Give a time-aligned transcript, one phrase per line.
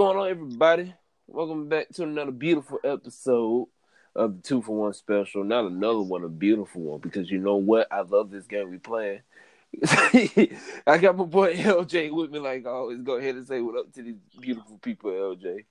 [0.00, 0.94] going on, everybody?
[1.26, 3.68] Welcome back to another beautiful episode
[4.16, 5.44] of the Two for One Special.
[5.44, 7.86] Not another one, a beautiful one, because you know what?
[7.92, 9.20] I love this game we playing.
[9.84, 13.02] I got my boy LJ with me, like I always.
[13.02, 15.66] Go ahead and say what up to these beautiful people, LJ.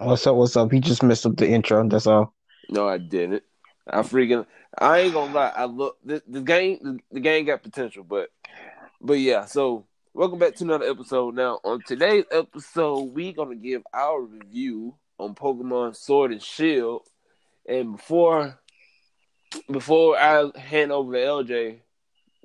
[0.00, 0.36] Oh, what's up?
[0.36, 0.72] What's up?
[0.72, 1.86] He just messed up the intro.
[1.86, 2.32] That's all.
[2.70, 3.42] No, I didn't.
[3.86, 4.46] I freaking.
[4.78, 5.52] I ain't gonna lie.
[5.54, 6.78] I look the, the game.
[6.80, 8.30] The, the game got potential, but
[9.02, 9.44] but yeah.
[9.44, 11.34] So welcome back to another episode.
[11.34, 17.02] Now on today's episode, we're gonna give our review on Pokemon Sword and Shield.
[17.68, 18.58] And before
[19.70, 21.80] before I hand over to LJ,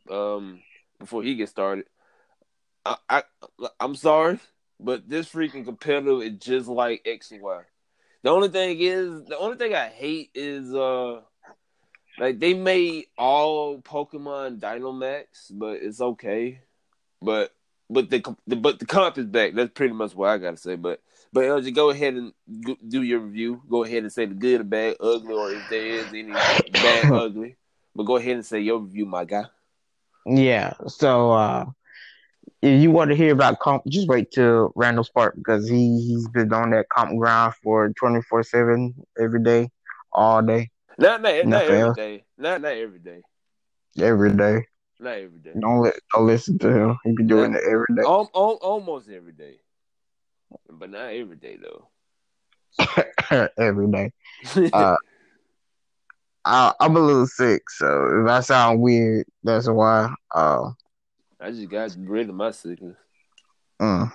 [0.09, 0.62] um,
[1.00, 1.86] before he gets started,
[2.86, 3.23] I, I
[3.80, 4.40] I'm sorry,
[4.80, 7.62] but this freaking competitive is just like X and Y.
[8.23, 11.22] The only thing is, the only thing I hate is uh,
[12.20, 16.62] like they made all Pokemon Dynamax, but it's okay.
[17.22, 17.55] But
[17.89, 19.53] but the, the but the comp is back.
[19.53, 20.75] That's pretty much what I gotta say.
[20.75, 22.34] But but LJ, go ahead and
[22.88, 23.61] do your review.
[23.70, 26.31] Go ahead and say the good, the bad, ugly, or if there is any
[26.69, 27.58] bad, ugly.
[27.95, 29.45] But go ahead and say your review, my guy.
[30.25, 30.73] Yeah.
[30.88, 31.66] So uh
[32.61, 36.27] if you want to hear about comp, just wait till Randall Spark because he he's
[36.30, 39.70] been on that comp ground for twenty four seven every day,
[40.11, 40.72] all day.
[40.97, 42.25] Not not, not every day.
[42.38, 43.22] Not not every day.
[43.99, 44.66] Every day.
[45.00, 45.52] Not every day.
[45.60, 46.98] Don't let don't listen to him.
[47.04, 48.04] He be doing not, it every day.
[48.04, 49.56] Al, al, almost every day,
[50.70, 51.90] but not every day though.
[53.58, 54.12] every day.
[54.73, 54.96] Uh,
[56.48, 60.14] I, am a little sick, so if I sound weird, that's why.
[60.34, 60.72] Uh,
[61.40, 62.96] I just got rid of my sickness.
[63.80, 64.08] Uh,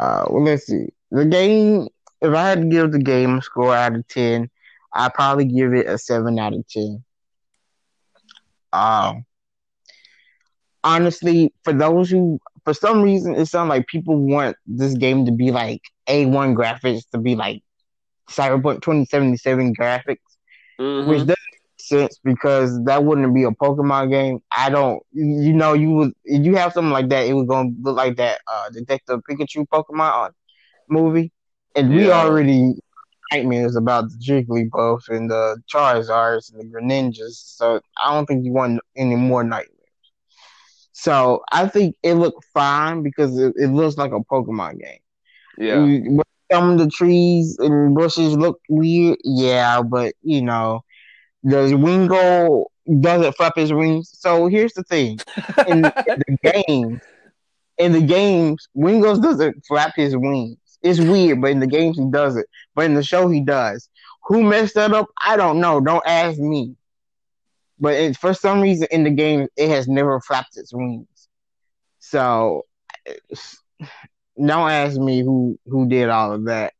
[0.00, 0.88] uh, well, let's see.
[1.10, 1.88] The game.
[2.20, 4.50] If I had to give the game a score out of ten,
[4.92, 7.04] I'd probably give it a seven out of ten.
[8.72, 9.24] Um,
[10.84, 15.32] honestly, for those who, for some reason, it sounds like people want this game to
[15.32, 17.62] be like A1 graphics, to be like
[18.30, 20.18] Cyberpunk 2077 graphics,
[20.78, 21.08] mm-hmm.
[21.08, 24.40] which doesn't make sense because that wouldn't be a Pokemon game.
[24.56, 27.74] I don't, you know, you would, if you have something like that, it was going
[27.74, 30.30] to look like that uh, Detective Pikachu Pokemon
[30.88, 31.32] movie.
[31.74, 31.98] And yeah.
[31.98, 32.74] we already
[33.32, 37.56] nightmares about the Jigglypuff and the Charizards and the Greninjas.
[37.56, 39.73] So I don't think you want any more nightmares.
[40.94, 44.98] So I think it looked fine because it, it looks like a Pokemon game.
[45.58, 46.22] Yeah.
[46.52, 50.84] Some of the trees and bushes look weird, yeah, but you know,
[51.42, 52.66] the Wingo
[53.00, 54.10] doesn't flap his wings.
[54.14, 55.18] So here's the thing:
[55.66, 57.00] in the game,
[57.78, 60.58] in the games, Wingo doesn't flap his wings.
[60.82, 62.46] It's weird, but in the games he does it.
[62.74, 63.88] But in the show he does.
[64.26, 65.06] Who messed that up?
[65.20, 65.80] I don't know.
[65.80, 66.76] Don't ask me.
[67.84, 71.28] But it, for some reason in the game, it has never flapped its wings.
[71.98, 72.64] So
[74.38, 76.72] don't ask me who who did all of that.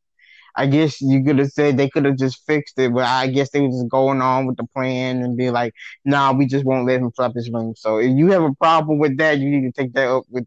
[0.56, 3.50] I guess you could have said they could have just fixed it, but I guess
[3.50, 5.74] they were just going on with the plan and be like,
[6.06, 8.98] "Nah, we just won't let him flap his wings." So if you have a problem
[8.98, 10.46] with that, you need to take that up with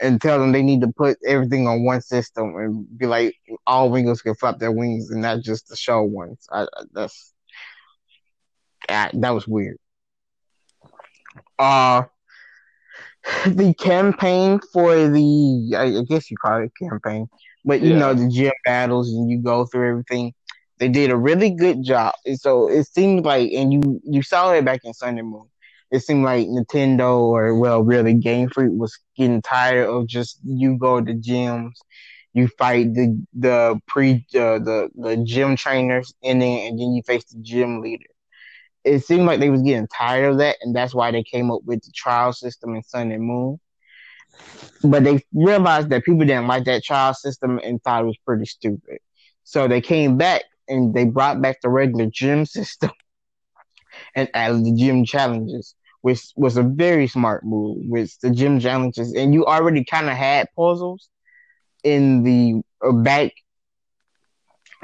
[0.00, 3.34] and tell them they need to put everything on one system and be like
[3.66, 6.46] all wingers can flap their wings and not just the show ones.
[6.52, 7.32] I, that's
[8.88, 9.78] I, that was weird.
[11.58, 12.04] Uh
[13.46, 17.28] the campaign for the I, guess you call it campaign,
[17.64, 17.98] but you yeah.
[17.98, 20.32] know the gym battles and you go through everything.
[20.78, 22.14] They did a really good job.
[22.24, 25.48] And so it seemed like, and you you saw it back in Sun and Moon
[25.90, 30.76] it seemed like Nintendo or well, really Game Freak was getting tired of just you
[30.76, 31.74] go to gyms,
[32.34, 37.02] you fight the the pre uh, the the gym trainers, and then and then you
[37.02, 38.06] face the gym leader.
[38.86, 41.62] It seemed like they was getting tired of that, and that's why they came up
[41.66, 43.60] with the trial system in Sun and Moon.
[44.84, 48.46] But they realized that people didn't like that trial system and thought it was pretty
[48.46, 48.98] stupid.
[49.44, 52.90] So they came back and they brought back the regular gym system
[54.14, 59.12] and added the gym challenges, which was a very smart move with the gym challenges.
[59.14, 61.08] And you already kind of had puzzles
[61.84, 63.32] in the uh, back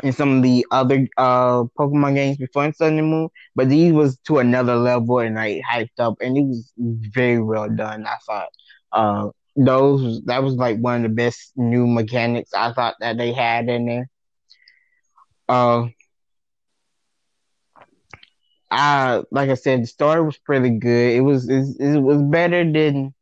[0.03, 3.93] in some of the other uh Pokemon games before in Sun and Moon, but these
[3.93, 8.07] was to another level and like hyped up, and it was very well done.
[8.07, 8.49] I thought.
[8.93, 13.33] Uh, those that was like one of the best new mechanics I thought that they
[13.33, 14.09] had in there.
[15.49, 15.89] Uh,
[18.71, 21.13] I like I said, the story was pretty good.
[21.17, 23.15] It was it, it was better than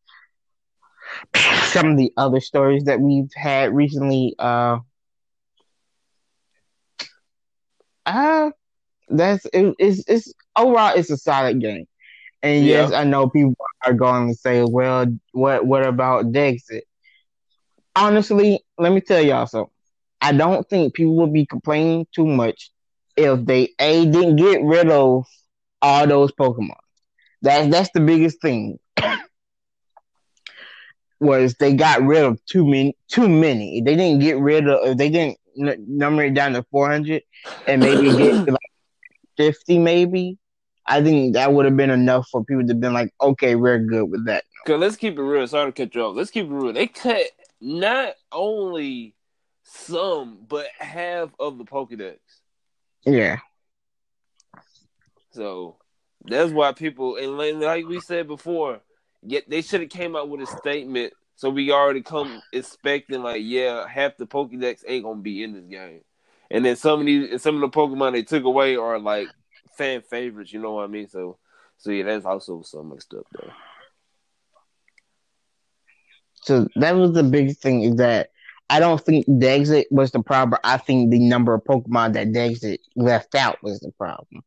[1.64, 4.34] some of the other stories that we've had recently.
[4.38, 4.78] Uh,
[8.11, 8.51] uh
[9.09, 11.87] that's it, it's it's overall it's a solid game.
[12.43, 12.83] And yeah.
[12.83, 13.55] yes, I know people
[13.85, 16.83] are going to say, "Well, what what about Dexit?"
[17.95, 19.73] Honestly, let me tell y'all something.
[20.21, 22.71] I don't think people would be complaining too much
[23.17, 25.27] if they a didn't get rid of
[25.83, 26.77] all those Pokemon.
[27.43, 28.79] That's that's the biggest thing.
[31.21, 33.83] was they got rid of too many too many.
[33.83, 37.23] They didn't get rid of they didn't n- number it down to four hundred
[37.67, 38.73] and maybe get to like
[39.37, 40.38] fifty maybe.
[40.87, 44.11] I think that would have been enough for people to been like, okay, we're good
[44.11, 44.44] with that.
[44.67, 45.47] Cause let's keep it real.
[45.47, 46.17] Sorry to cut you off.
[46.17, 46.73] Let's keep it real.
[46.73, 47.26] They cut
[47.61, 49.14] not only
[49.62, 52.19] some, but half of the Pokedex.
[53.05, 53.38] Yeah.
[55.32, 55.76] So
[56.25, 58.81] that's why people and like we said before,
[59.23, 63.41] yet they should have came out with a statement so we already come expecting like,
[63.43, 66.03] yeah, half the Pokedex ain't gonna be in this game.
[66.51, 69.27] And then some of these some of the Pokemon they took away are like
[69.73, 71.09] fan favorites, you know what I mean?
[71.09, 71.39] So
[71.79, 73.53] so yeah, that's also some of the stuff though.
[76.43, 78.33] So that was the big thing is that
[78.69, 80.61] I don't think Dexit was the problem.
[80.63, 84.43] I think the number of Pokemon that Dexit left out was the problem.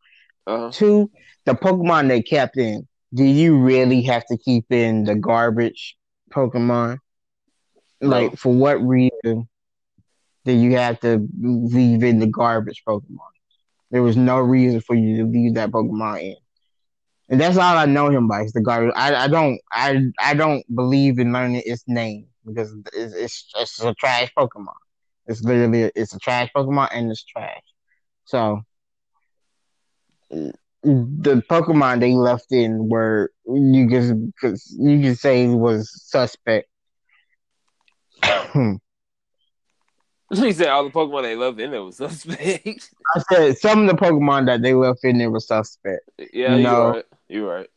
[0.45, 0.69] Uh-huh.
[0.71, 1.09] Two,
[1.45, 2.87] the Pokemon they kept in.
[3.15, 5.97] Do you really have to keep in the garbage
[6.33, 6.97] Pokemon?
[8.01, 8.09] No.
[8.09, 9.47] Like, for what reason
[10.45, 13.19] did you have to leave in the garbage Pokemon?
[13.91, 16.35] There was no reason for you to leave that Pokemon in.
[17.29, 18.93] And that's all I know him by is the garbage.
[18.95, 23.81] I, I don't I I don't believe in learning its name because it's, it's, it's
[23.81, 24.73] a trash Pokemon.
[25.27, 27.61] It's literally it's a trash Pokemon and it's trash.
[28.25, 28.61] So
[30.83, 33.87] the Pokemon they left in were you
[34.39, 36.67] cause you can say was suspect.
[38.23, 38.79] he
[40.51, 42.93] said all the Pokemon they left in there was suspect.
[43.15, 46.09] I said some of the Pokemon that they left in there was suspect.
[46.33, 47.05] Yeah, you know, right.
[47.29, 47.69] You're right.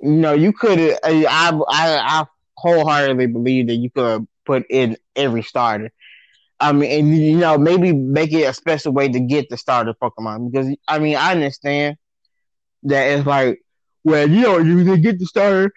[0.00, 0.78] You know, you could.
[0.78, 2.24] I, I I
[2.56, 5.90] wholeheartedly believe that you could put in every starter.
[6.60, 9.94] I mean, and you know, maybe make it a special way to get the starter
[9.94, 11.96] Pokemon because I mean, I understand
[12.86, 13.60] that it's like,
[14.04, 15.72] well, you you can get the starter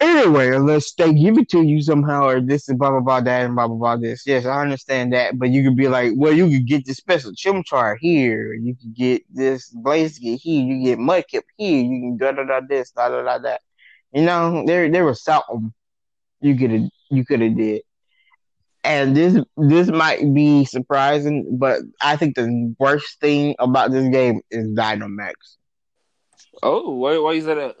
[0.00, 3.44] anyway unless they give it to you somehow or this and blah blah blah that
[3.44, 4.26] and blah blah blah this.
[4.26, 7.32] Yes, I understand that, but you could be like, well, you could get this special
[7.32, 12.32] Chimchar here, you could get this Blaziken here, you get Mudkip here, you can da
[12.32, 13.60] da da this, da da da that.
[14.12, 15.72] You know, there there was something
[16.40, 17.82] you could have you could have did.
[18.82, 24.40] And this this might be surprising, but I think the worst thing about this game
[24.50, 25.32] is Dynamax.
[26.62, 27.76] Oh, why why is that?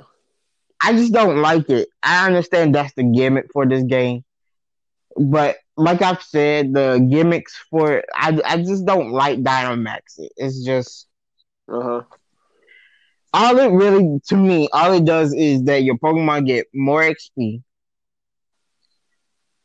[0.82, 1.88] I just don't like it.
[2.02, 4.24] I understand that's the gimmick for this game,
[5.16, 10.00] but like I've said, the gimmicks for I I just don't like Dynamax.
[10.36, 11.08] It's just
[11.68, 12.02] uh huh.
[13.32, 17.62] All it really to me, all it does is that your Pokemon get more XP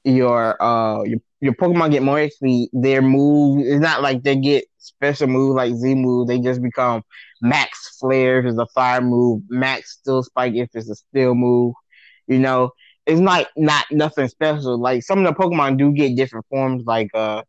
[0.04, 2.70] your uh your your Pokemon get more XP.
[2.74, 6.28] Their move it's not like they get special move like Z move.
[6.28, 7.04] They just become
[7.42, 11.74] max flare if it's a fire move, max steel spike if it's a steel move.
[12.28, 12.72] You know,
[13.06, 14.80] it's not not nothing special.
[14.80, 17.44] Like some of the Pokemon do get different forms, like uh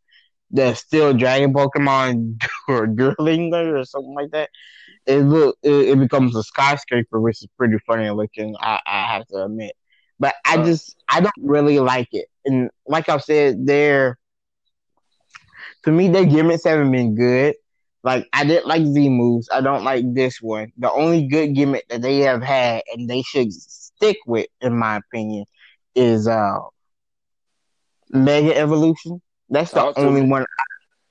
[0.50, 4.50] the steel dragon Pokemon or Durlinger or something like that.
[5.06, 8.56] It look it, it, becomes a skyscraper, which is pretty funny looking.
[8.61, 9.73] I, I have to admit.
[10.21, 12.27] But I uh, just I don't really like it.
[12.47, 14.19] And like I said, they're
[15.85, 17.55] to me their gimmicks haven't been good.
[18.03, 19.49] Like I didn't like Z moves.
[19.53, 20.72] I don't like this one.
[20.79, 24.96] The only good gimmick that they have had and they should stick with, in my
[24.96, 25.44] opinion,
[25.94, 26.58] is uh
[28.10, 29.20] Mega Evolution.
[29.51, 30.44] That's the only one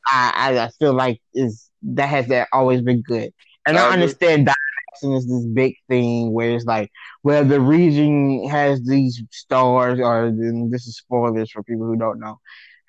[0.08, 3.32] I, I, I feel like is that has that always been good.
[3.66, 4.50] And I, I understand
[5.04, 6.90] is this big thing where it's like,
[7.24, 10.32] well, the region has these stars, or
[10.72, 12.40] this is spoilers for people who don't know.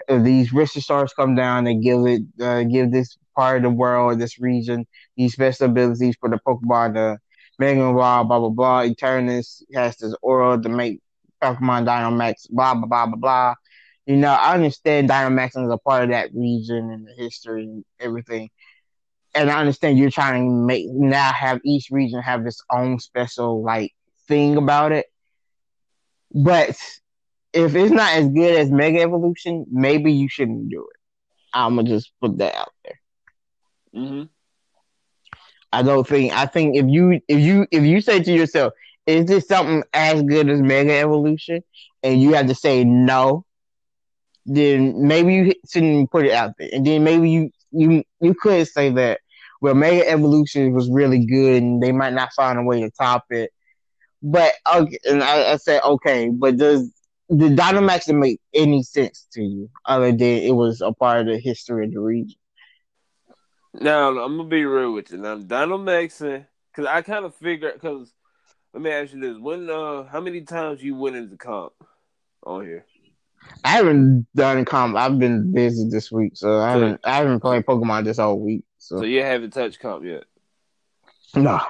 [0.08, 4.18] These richer stars come down and give it, uh, give this part of the world,
[4.18, 7.18] this region, these special abilities for the Pokemon to
[7.58, 8.82] Mega blah blah blah blah.
[8.82, 11.00] Eternatus has this aura to make
[11.42, 13.54] Pokemon Dynamax, blah blah blah blah blah.
[14.06, 17.84] You know, I understand Dynamax is a part of that region and the history and
[18.00, 18.50] everything
[19.34, 23.62] and I understand you're trying to make now have each region have its own special
[23.62, 23.92] like
[24.26, 25.06] thing about it.
[26.32, 26.76] But
[27.52, 31.00] if it's not as good as Mega Evolution, maybe you shouldn't do it.
[31.52, 33.00] I'm gonna just put that out there.
[33.94, 34.22] Mm-hmm.
[35.72, 36.32] I don't think.
[36.32, 38.72] I think if you if you if you say to yourself,
[39.06, 41.62] "Is this something as good as Mega Evolution?"
[42.02, 43.44] and you have to say no,
[44.46, 46.70] then maybe you shouldn't put it out there.
[46.72, 49.20] And then maybe you you you could say that
[49.60, 53.24] well, Mega Evolution was really good, and they might not find a way to top
[53.30, 53.52] it.
[54.22, 56.90] But okay, and I, I said okay, but does
[57.30, 61.26] the Dynamax didn't make any sense to you other than it was a part of
[61.26, 62.36] the history of the region.
[63.72, 65.18] Now I'm gonna be real with you.
[65.18, 67.74] Now Dynamaxing, because I kind of figured.
[67.74, 68.12] Because
[68.74, 71.72] let me ask you this: When, uh, how many times you went into comp
[72.44, 72.84] on here?
[73.64, 74.96] I haven't done comp.
[74.96, 77.00] I've been busy this week, so I haven't.
[77.04, 78.64] I haven't played Pokemon this whole week.
[78.78, 80.24] So, so you haven't touched comp yet?
[81.36, 81.60] No.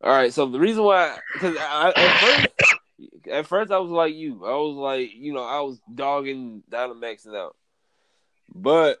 [0.00, 0.32] All right.
[0.32, 2.67] So the reason why, because at first,
[3.30, 4.44] at first I was like you.
[4.44, 7.56] I was like, you know, I was dogging Dynamaxing out,
[8.54, 8.98] but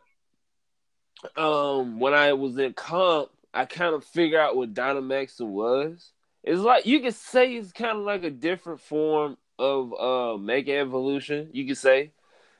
[1.36, 6.12] um, when I was in comp, I kind of figured out what Dynamaxing was.
[6.44, 10.76] It's like you could say it's kind of like a different form of uh Mega
[10.78, 11.50] Evolution.
[11.52, 12.12] You could say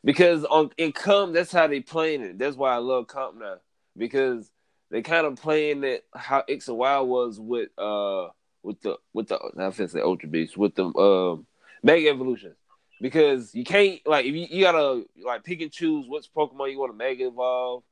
[0.05, 2.39] because on in comp that's how they playing it.
[2.39, 3.59] That's why I love comp now
[3.97, 4.51] because
[4.91, 8.29] they kind of playing it how X and Y was with uh
[8.63, 11.47] with the with the I to say Ultra Beast with the um
[11.83, 12.57] Mega evolutions
[13.01, 16.79] because you can't like if you, you gotta like pick and choose which Pokemon you
[16.79, 17.83] want to Mega Evolve.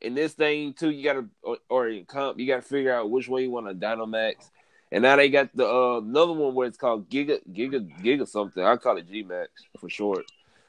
[0.00, 3.28] In this thing too, you gotta or, or in comp you gotta figure out which
[3.28, 4.50] one you want to Dynamax.
[4.92, 8.62] And now they got the uh, another one where it's called Giga Giga Giga something.
[8.62, 9.50] I call it G Max
[9.80, 10.24] for short.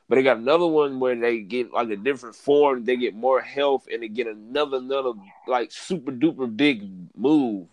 [0.09, 3.41] But they got another one where they get like a different form, they get more
[3.41, 5.11] health, and they get another another
[5.47, 7.67] like super duper big move.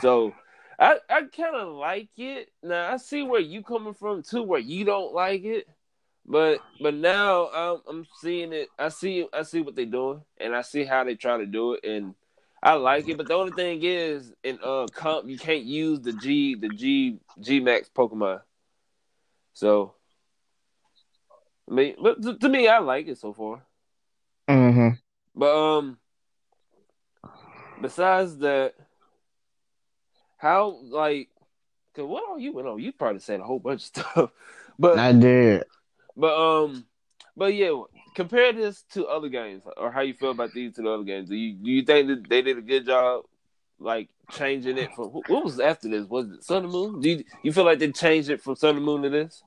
[0.00, 0.34] So
[0.78, 2.50] I I kind of like it.
[2.62, 5.68] Now I see where you coming from too, where you don't like it.
[6.26, 8.68] But but now I'm, I'm seeing it.
[8.78, 11.74] I see I see what they're doing, and I see how they try to do
[11.74, 12.14] it, and
[12.62, 13.16] I like it.
[13.16, 17.18] But the only thing is, in uh comp, you can't use the G the G
[17.40, 18.40] G Max Pokemon.
[19.54, 19.94] So
[21.70, 23.62] I mean, but to, to me, I like it so far.
[24.48, 24.90] Mm-hmm.
[25.34, 25.98] But um,
[27.80, 28.74] besides that,
[30.36, 31.28] how like,
[31.94, 32.78] cause what all you went on?
[32.78, 34.30] You probably said a whole bunch of stuff,
[34.78, 35.64] but I did.
[36.16, 36.86] But um,
[37.36, 37.82] but yeah,
[38.14, 41.28] compare this to other games, or how you feel about these to the other games.
[41.28, 43.24] Do you do you think that they did a good job,
[43.78, 46.06] like changing it from what was after this?
[46.06, 47.00] Was it Sun and Moon?
[47.00, 49.42] Do you, you feel like they changed it from Sun and Moon to this?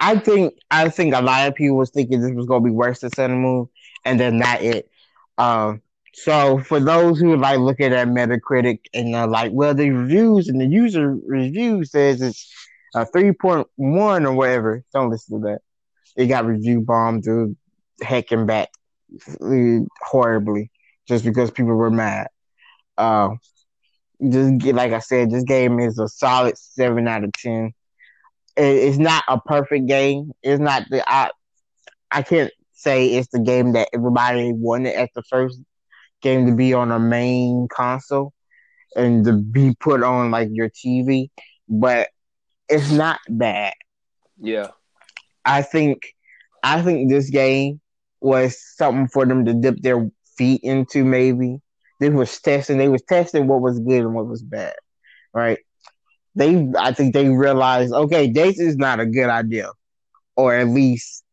[0.00, 3.00] I think I think a lot of people was thinking this was gonna be worse
[3.00, 3.68] than Sun and Moon,
[4.04, 4.90] and then not it.
[5.38, 5.82] Um,
[6.14, 10.60] so for those who like looking at Metacritic and uh, like, well, the reviews and
[10.60, 12.52] the user review says it's
[12.94, 14.84] a three point one or whatever.
[14.92, 15.60] Don't listen to that.
[16.16, 17.56] It got review bombed to
[18.02, 18.68] heck and back
[20.02, 20.70] horribly
[21.08, 22.28] just because people were mad.
[22.98, 23.30] Uh,
[24.28, 27.72] just like I said, this game is a solid seven out of ten
[28.56, 30.32] it's not a perfect game.
[30.42, 31.30] It's not the I
[32.10, 35.58] I can't say it's the game that everybody wanted at the first
[36.22, 38.32] game to be on a main console
[38.96, 41.30] and to be put on like your TV,
[41.68, 42.08] but
[42.68, 43.74] it's not bad.
[44.40, 44.68] Yeah.
[45.44, 46.14] I think
[46.62, 47.80] I think this game
[48.20, 51.58] was something for them to dip their feet into maybe.
[52.00, 54.74] They was testing they was testing what was good and what was bad.
[55.34, 55.58] Right?
[56.34, 59.70] they I think they realized okay, this is not a good idea,
[60.36, 61.24] or at least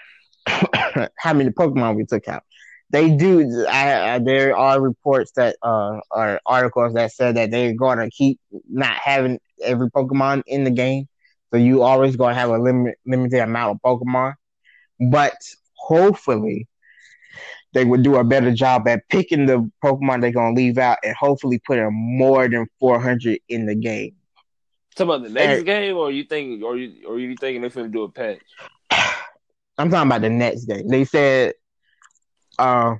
[0.46, 2.42] how many Pokemon we took out.
[2.90, 3.66] They do.
[3.66, 8.10] I, I, there are reports that uh or articles that said that they're going to
[8.10, 8.38] keep
[8.68, 11.08] not having every Pokemon in the game,
[11.50, 14.34] so you always going to have a limit limited amount of Pokemon.
[15.00, 15.36] But
[15.74, 16.68] hopefully,
[17.76, 21.14] they would do a better job at picking the Pokemon they're gonna leave out, and
[21.14, 24.14] hopefully put putting more than 400 in the game.
[24.94, 27.68] Talking about the next and, game, or you think, or you, or you thinking they're
[27.68, 28.40] gonna do a patch?
[29.78, 30.88] I'm talking about the next game.
[30.88, 31.52] They said,
[32.58, 32.96] uh,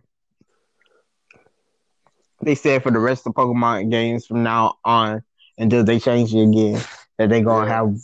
[2.42, 5.22] they said for the rest of Pokemon games from now on
[5.58, 6.82] until they change it again
[7.18, 7.94] that they're gonna have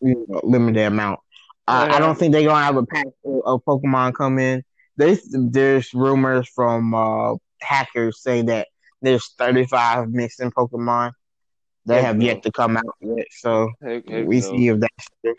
[0.00, 1.20] you know, limited amount.
[1.68, 1.96] Uh, yeah.
[1.96, 3.06] I don't think they're gonna have a pack
[3.44, 4.64] of Pokemon come in.
[4.96, 8.68] There's there's rumors from uh, hackers saying that
[9.02, 11.12] there's 35 missing Pokemon
[11.86, 12.26] they heck have no.
[12.26, 14.40] yet to come out yet, so heck we no.
[14.40, 15.34] see if that's true.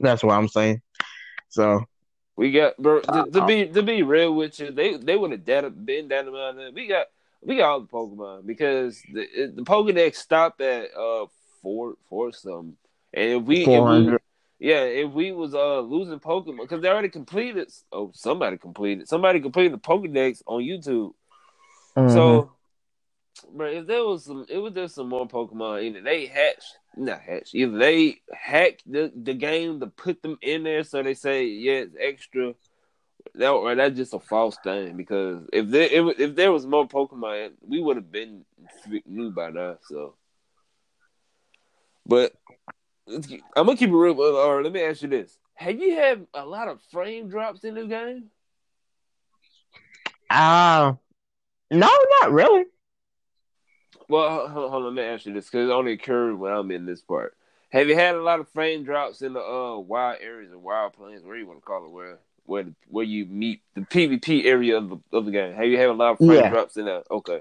[0.00, 0.80] That's what I'm saying.
[1.48, 1.84] So
[2.36, 5.44] we got bro to, to, be to be real with you, they they would have
[5.44, 6.74] dead, been down about that.
[6.74, 7.06] We got
[7.42, 11.26] we got all the Pokemon because the the Pokedex stopped at uh
[11.60, 12.76] four four something,
[13.12, 14.16] and if we, if we
[14.58, 19.40] yeah if we was uh losing Pokemon because they already completed oh somebody completed somebody
[19.40, 21.12] completed the Pokedex on YouTube,
[21.96, 22.12] mm-hmm.
[22.12, 22.52] so
[23.50, 26.04] Bro, if there was some, it was just some more Pokemon in it.
[26.04, 27.54] They hatched, not hatched.
[27.54, 31.84] Either they hack the, the game to put them in there, so they say yeah,
[31.84, 32.54] it's extra.
[33.34, 36.86] That or that's just a false thing because if there if, if there was more
[36.86, 38.44] Pokemon, we would have been
[39.06, 39.78] new by now.
[39.88, 40.16] So,
[42.04, 42.32] but
[43.08, 43.22] I'm
[43.54, 44.20] gonna keep it real.
[44.20, 47.74] Or let me ask you this: Have you had a lot of frame drops in
[47.74, 48.24] this game?
[50.28, 50.94] Uh
[51.70, 51.88] no,
[52.20, 52.64] not really.
[54.12, 56.84] Well, hold on, let me ask you this because it only occurred when I'm in
[56.84, 57.34] this part.
[57.70, 60.92] Have you had a lot of frame drops in the uh, wild areas or wild
[60.92, 64.76] plains, where you want to call it, where where where you meet the PvP area
[64.76, 65.54] of the of the game?
[65.54, 66.50] Have you had a lot of frame yeah.
[66.50, 67.02] drops in there?
[67.10, 67.40] Okay.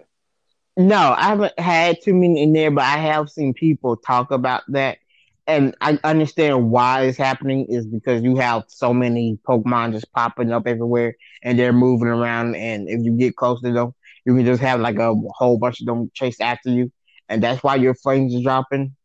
[0.77, 4.63] No, I haven't had too many in there, but I have seen people talk about
[4.69, 4.99] that,
[5.47, 10.53] and I understand why it's happening is because you have so many Pokemon just popping
[10.53, 13.93] up everywhere, and they're moving around, and if you get close to them,
[14.25, 16.91] you can just have like a whole bunch of them chase after you,
[17.29, 18.95] and that's why your frames are dropping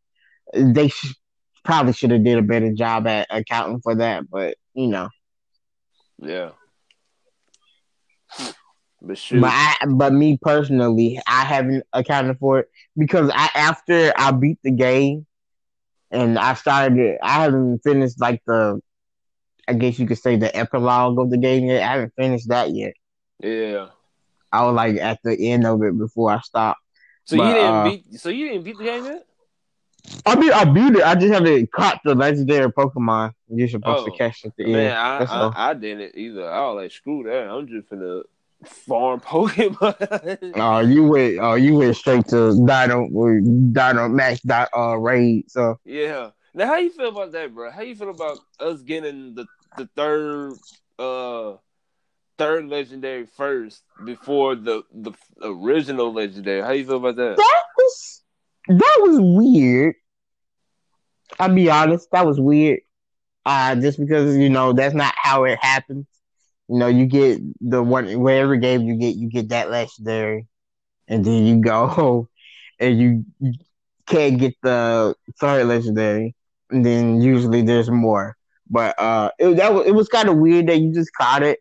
[0.55, 1.15] they sh-
[1.65, 5.09] probably should have did a better job at accounting for that, but you know.
[6.19, 6.51] Yeah.
[9.03, 9.19] But.
[9.31, 14.59] But I, but me personally, I haven't accounted for it because I after I beat
[14.65, 15.27] the game,
[16.11, 17.19] and I started.
[17.23, 18.81] I haven't finished like the,
[19.69, 21.83] I guess you could say the epilogue of the game yet.
[21.83, 22.95] I haven't finished that yet.
[23.41, 23.89] Yeah.
[24.57, 26.81] I was like at the end of it before I stopped.
[27.25, 28.21] So but, you didn't uh, beat.
[28.21, 29.27] So you didn't beat the game yet.
[30.25, 31.03] I mean, I beat it.
[31.03, 34.87] I just haven't caught the legendary Pokemon you're supposed oh, to catch at the man,
[34.87, 34.95] end.
[34.95, 36.49] I, I, I, didn't either.
[36.51, 37.49] I was like, screw that.
[37.49, 38.23] I'm just gonna
[38.65, 40.53] farm Pokemon.
[40.57, 41.39] oh, you went.
[41.41, 45.51] Oh, you went straight to Dino, Dynamax dot uh, raid.
[45.51, 46.31] So yeah.
[46.55, 47.71] Now, how you feel about that, bro?
[47.71, 49.47] How you feel about us getting the
[49.77, 50.55] the third
[50.99, 51.57] uh
[52.39, 55.13] third legendary first before the the
[55.43, 56.63] original legendary?
[56.63, 57.37] How you feel about that?
[57.37, 58.23] That was
[58.69, 59.95] that was weird.
[61.39, 62.81] I'll be honest, that was weird.
[63.45, 66.07] Uh, just because you know that's not how it happens.
[66.69, 70.47] You know, you get the one wherever game you get, you get that legendary,
[71.07, 72.29] and then you go
[72.81, 73.25] and you
[74.07, 76.35] can't get the third legendary,
[76.71, 78.37] and then usually there's more.
[78.69, 81.61] But uh, it that it was kind of weird that you just caught it,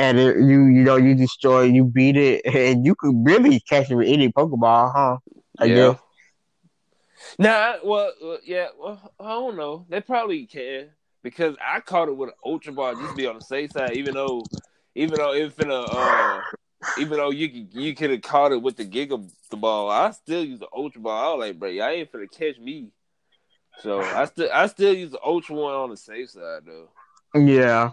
[0.00, 3.90] and it, you you know you destroy, you beat it, and you could really catch
[3.90, 5.18] it with any Pokeball, huh?
[5.58, 5.74] I yeah.
[5.74, 5.98] guess.
[7.38, 8.12] Nah, well,
[8.44, 9.84] yeah, well, I don't know.
[9.88, 10.88] They probably can
[11.22, 13.96] because I caught it with an ultra ball just to be on the safe side.
[13.98, 14.46] Even though,
[14.94, 16.40] even though in a, uh,
[16.98, 20.12] even though you could you could have caught it with the giga the ball, I
[20.12, 21.18] still use the ultra ball.
[21.18, 22.90] I was like, bro, y'all ain't finna catch me.
[23.82, 26.88] So I still I still use the ultra one on the safe side though.
[27.38, 27.92] Yeah,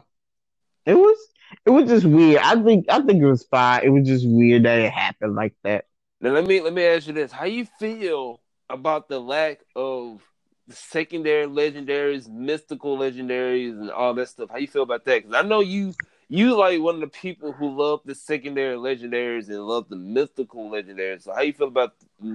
[0.86, 1.18] it was
[1.66, 2.42] it was just weird.
[2.42, 3.84] I think I think it was fine.
[3.84, 5.86] It was just weird that it happened like that.
[6.22, 10.22] Now let me let me ask you this: How you feel about the lack of
[10.70, 14.50] secondary legendaries, mystical legendaries, and all that stuff.
[14.50, 15.24] How you feel about that?
[15.24, 15.94] Because I know you
[16.30, 20.70] you like one of the people who love the secondary legendaries and love the mystical
[20.70, 21.24] legendaries.
[21.24, 21.94] So how you feel about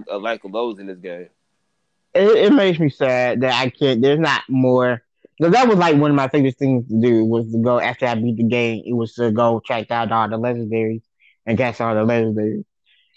[0.08, 1.28] a lack of those in this game?
[2.14, 4.02] It, it makes me sad that I can't.
[4.02, 5.02] There's not more.
[5.42, 8.06] Because that was like one of my favorite things to do was to go after
[8.06, 8.84] I beat the game.
[8.86, 11.02] It was to go track down all the legendaries
[11.44, 12.62] and catch all the legendaries,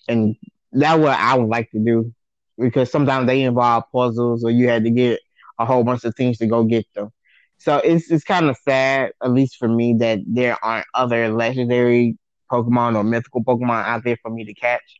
[0.07, 0.35] and
[0.71, 2.11] that's what I would like to do
[2.57, 5.19] because sometimes they involve puzzles or you had to get
[5.59, 7.11] a whole bunch of things to go get them.
[7.59, 12.17] So it's it's kind of sad, at least for me, that there aren't other legendary
[12.51, 14.99] Pokemon or mythical Pokemon out there for me to catch.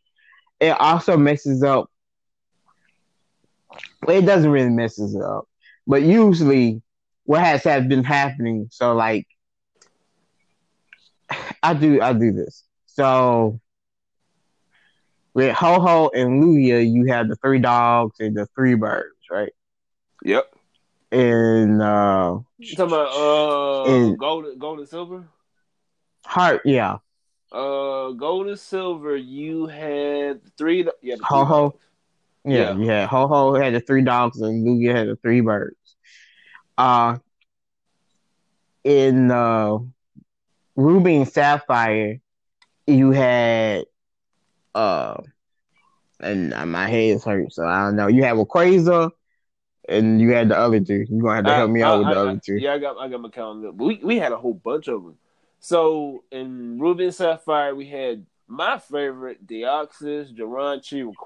[0.60, 1.90] It also messes up.
[4.06, 5.48] It doesn't really messes up,
[5.88, 6.82] but usually
[7.26, 8.68] what has has been happening.
[8.70, 9.26] So like,
[11.62, 12.64] I do I do this.
[12.86, 13.60] So
[15.34, 19.52] with Ho-Oh and Lugia, you have the three dogs and the three birds, right?
[20.24, 20.50] Yep.
[21.12, 25.28] And uh, you talking about uh, and, gold, gold and silver?
[26.24, 26.96] Heart, yeah.
[27.52, 29.16] Uh, gold and silver.
[29.16, 30.88] You had three.
[31.02, 31.78] Yeah, Ho-Oh.
[32.44, 35.76] Yeah, yeah, you had Ho-Oh had the three dogs and Lugia had the three birds.
[36.78, 37.18] Uh,
[38.84, 39.78] in uh,
[40.76, 42.20] Ruby and Sapphire,
[42.86, 43.84] you had
[44.74, 45.16] uh,
[46.20, 48.06] and my head is hurt, so I don't know.
[48.08, 49.10] You have a Quasar,
[49.88, 51.04] and you had the other two.
[51.08, 52.56] You're gonna have to help me I, out with I, the other two.
[52.56, 53.72] Yeah, I got I got my calendar.
[53.72, 55.16] But we we had a whole bunch of them.
[55.58, 61.16] So in Ruby and Sapphire, we had my favorite Deoxys, Rayquaza,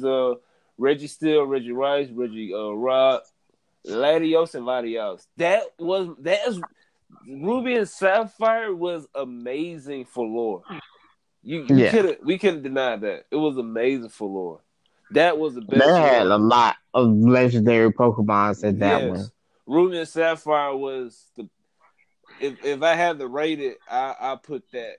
[0.00, 0.38] Registeel,
[0.78, 3.24] Reggie Steel, Regice, Reggie uh, Rock,
[3.86, 5.26] Latias, and Latios.
[5.36, 6.60] That was that's
[7.26, 10.62] Ruby and Sapphire was amazing for lore.
[11.42, 11.90] You, you yeah.
[11.90, 13.24] could we couldn't deny that.
[13.30, 14.60] It was amazing for lore.
[15.12, 15.80] That was the best.
[15.80, 16.32] They had one.
[16.32, 19.10] a lot of legendary Pokemon in that yes.
[19.10, 19.26] one.
[19.66, 21.48] Ruby and Sapphire was the
[22.40, 24.96] if if I had to rate it, I I put that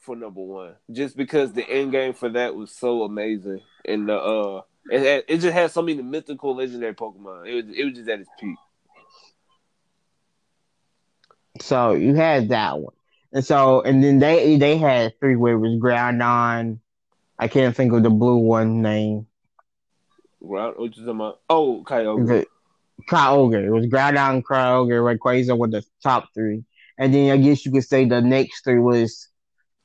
[0.00, 0.74] for number one.
[0.90, 3.60] Just because the end game for that was so amazing.
[3.84, 7.48] And the uh It had, it just had so many mythical legendary Pokemon.
[7.48, 8.56] It was it was just at its peak.
[11.60, 12.94] So you had that one.
[13.32, 16.78] And so and then they they had three where it was Groudon.
[17.38, 19.26] I can't think of the blue one name.
[20.44, 22.44] Ground which is my oh Kyogre.
[23.08, 23.64] Kyogre.
[23.64, 26.64] It was ground Groudon, Kyogre, Rayquaza were the top three.
[26.98, 29.28] And then I guess you could say the next three was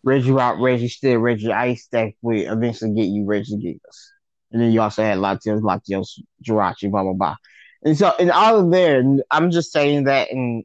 [0.06, 4.12] Regirock, Registeel, Reggie Steel, Regice that would eventually get you Regigigas.
[4.52, 7.36] And then you also had Latias, Latios, Jirachi, blah blah blah.
[7.84, 10.64] And so in all of there, I'm just saying that in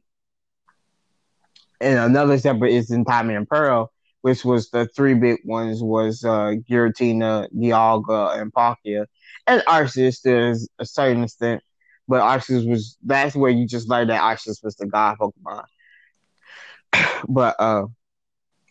[1.81, 3.91] and another separate is in Diamond and Pearl,
[4.21, 9.05] which was the three big ones was uh Giratina, Dialga, and Palkia.
[9.45, 11.61] And Arceus to a certain extent.
[12.07, 15.65] But Arceus was that's where you just learned that Arceus was the god Pokemon.
[17.27, 17.85] but uh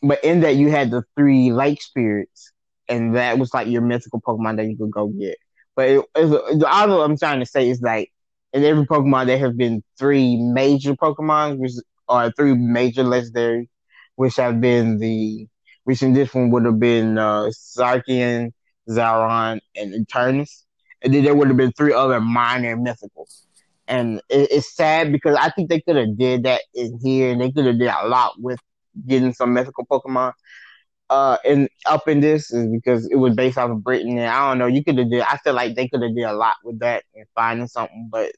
[0.03, 2.53] but in that you had the three lake spirits,
[2.93, 5.37] and that was like your mythical Pokemon that you could go get.
[5.75, 8.13] But it, it, all I'm trying to say is like
[8.53, 11.73] in every Pokemon there have been three major Pokemon, which
[12.09, 13.71] are three major legendary,
[14.17, 15.49] which have been the
[15.85, 18.53] which in this one would have been uh Zacian,
[18.89, 20.65] Zaron, and Eternatus.
[21.03, 23.47] And then there would have been three other minor mythicals.
[23.89, 27.41] And it, it's sad because I think they could have did that in here and
[27.41, 28.61] they could have did a lot with
[29.09, 30.33] getting some mythical Pokemon.
[31.13, 34.49] Uh, and up in this is because it was based off of Britain, and I
[34.49, 34.67] don't know.
[34.67, 35.21] You could have did.
[35.21, 38.33] I feel like they could have did a lot with that and finding something, but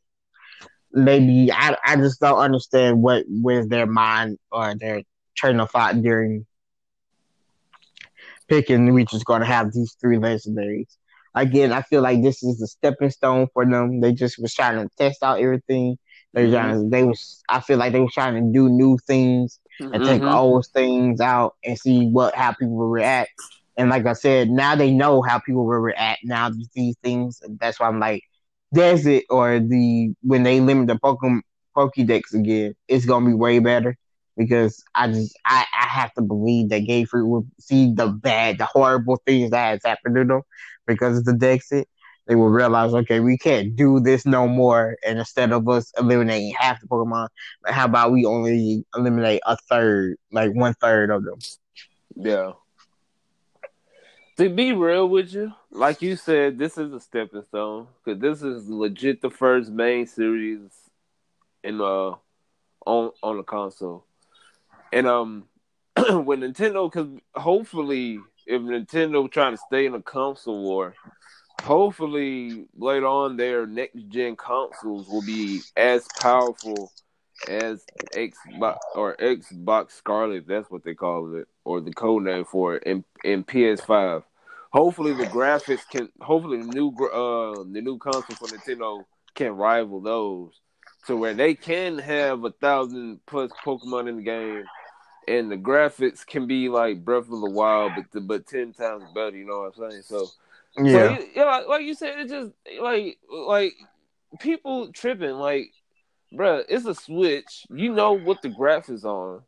[0.90, 5.02] maybe I I just don't understand what was their mind or their
[5.36, 6.46] train of thought during
[8.48, 8.92] picking.
[8.92, 10.96] We just going to have these three legendaries.
[11.32, 14.00] Again, I feel like this is a stepping stone for them.
[14.00, 15.96] They just was trying to test out everything.
[16.32, 16.52] They mm-hmm.
[16.54, 19.94] trying to, they was I feel like they were trying to do new things mm-hmm.
[19.94, 20.34] and take mm-hmm.
[20.34, 23.32] old things out and see what how people will react.
[23.76, 27.42] And like I said, now they know how people will react now to these things.
[27.60, 28.22] That's why I'm like,
[28.72, 31.40] there's it or the when they limit the Pokemon
[31.76, 33.96] Pokédex again, it's gonna be way better
[34.36, 38.58] because I just I, I have to believe that Game Freak will see the bad,
[38.58, 40.42] the horrible things that has happened to them
[40.86, 41.84] because of the Dexit
[42.26, 44.96] they will realize, okay, we can't do this no more.
[45.06, 47.28] And instead of us eliminating half the Pokemon,
[47.66, 51.38] how about we only eliminate a third, like one third of them?
[52.16, 52.52] Yeah.
[54.38, 58.42] To be real with you, like you said, this is a stepping stone because this
[58.42, 60.60] is legit the first main series
[61.62, 62.14] in uh
[62.84, 64.04] on on the console,
[64.92, 65.44] and um
[65.96, 70.94] when Nintendo, because hopefully if Nintendo trying to stay in a console war,
[71.64, 76.92] hopefully later on their next gen consoles will be as powerful
[77.48, 82.76] as Xbox or Xbox Scarlett, that's what they call it, or the code name for
[82.76, 84.22] it in, in PS5.
[84.72, 90.00] Hopefully the graphics can hopefully the new uh the new console for Nintendo can rival
[90.00, 90.60] those
[91.06, 94.64] to where they can have a thousand plus Pokemon in the game
[95.28, 99.04] and the graphics can be like Breath of the Wild but the, but ten times
[99.14, 100.02] better, you know what I'm saying?
[100.02, 100.28] So
[100.78, 103.74] yeah, so, yeah, like, like you said, it's just like like
[104.40, 105.36] people tripping.
[105.36, 105.72] Like,
[106.32, 107.66] bro, it's a Switch.
[107.70, 109.42] You know what the graph is on,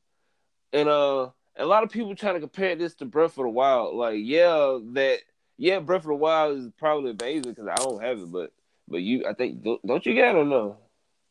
[0.72, 3.96] and uh, a lot of people trying to compare this to Breath of the Wild.
[3.96, 5.18] Like, yeah, that
[5.58, 8.52] yeah, Breath of the Wild is probably amazing because I don't have it, but
[8.88, 10.76] but you, I think don't, don't you get it no?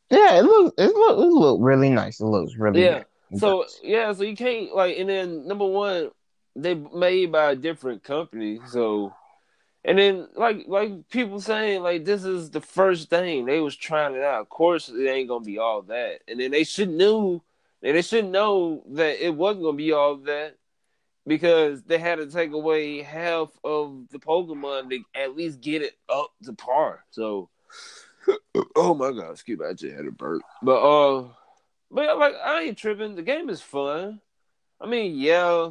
[0.09, 2.19] Yeah, it looks it look it look really nice.
[2.19, 3.03] It looks really yeah.
[3.31, 3.39] Nice.
[3.39, 6.11] So yeah, so you can't like, and then number one,
[6.55, 9.13] they made by a different company, so
[9.85, 14.15] and then like like people saying like this is the first thing they was trying
[14.15, 14.41] it out.
[14.41, 16.21] Of course it ain't gonna be all that.
[16.27, 17.41] And then they should knew
[17.83, 20.57] and they should know that it wasn't gonna be all that
[21.27, 25.93] because they had to take away half of the Pokemon to at least get it
[26.09, 27.03] up to par.
[27.11, 27.49] So
[28.75, 30.41] oh my god, excuse me, I just had a burp.
[30.63, 31.27] But uh
[31.91, 33.15] but like I ain't tripping.
[33.15, 34.19] The game is fun.
[34.81, 35.69] I mean, yeah,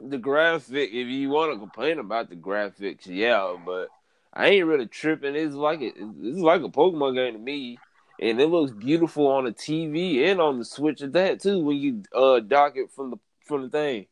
[0.00, 3.88] the graphic, if you want to complain about the graphics, yeah, but
[4.32, 5.36] I ain't really tripping.
[5.36, 7.78] It's like it, it's like a Pokemon game to me,
[8.20, 11.64] and it looks beautiful on the TV and on the Switch at that too.
[11.64, 13.16] When you uh dock it from the
[13.46, 14.06] from the thing,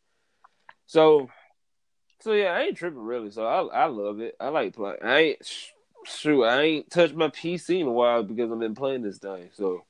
[0.87, 1.29] so
[2.21, 3.31] so yeah, I ain't tripping really.
[3.31, 4.37] So I I love it.
[4.39, 4.99] I like playing.
[5.03, 5.67] I ain't
[6.07, 6.45] true.
[6.45, 9.51] I ain't touched my PC in a while because I've been playing this thing.
[9.55, 9.85] So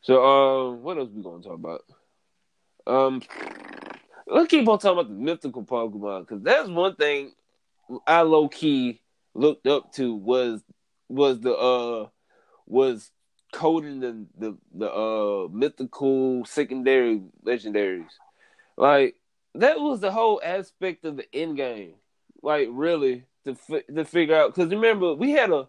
[0.00, 1.84] so um, what else we gonna talk about?
[2.86, 3.22] Um
[4.26, 7.32] let's keep on talking about the mythical Pokemon because that's one thing
[8.06, 9.00] I low key
[9.34, 10.62] looked up to was
[11.08, 12.08] was the uh
[12.66, 13.10] was
[13.52, 18.10] coding the the the uh mythical secondary legendaries.
[18.76, 19.16] Like
[19.54, 21.94] that was the whole aspect of the end game.
[22.42, 23.56] Like really, to
[23.94, 25.68] to figure out because remember we had a,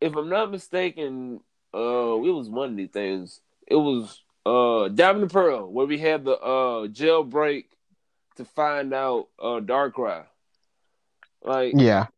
[0.00, 1.40] if I'm not mistaken,
[1.74, 3.40] uh, it was one of these things.
[3.66, 7.66] It was uh Diamond and Pearl where we had the uh jailbreak
[8.36, 10.26] to find out uh Darkrai.
[11.42, 12.08] Like yeah,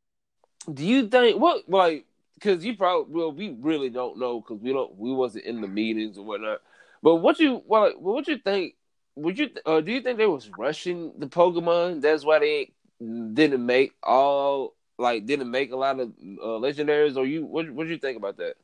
[0.72, 4.72] do you think what like because you probably well we really don't know because we
[4.72, 6.60] don't we wasn't in the meetings or whatnot.
[7.02, 8.74] But what you what what you think?
[9.16, 12.02] Would you uh, do you think they was rushing the Pokemon?
[12.02, 17.16] That's why they didn't make all like didn't make a lot of uh, legendaries.
[17.16, 18.56] Or you what what do you think about that?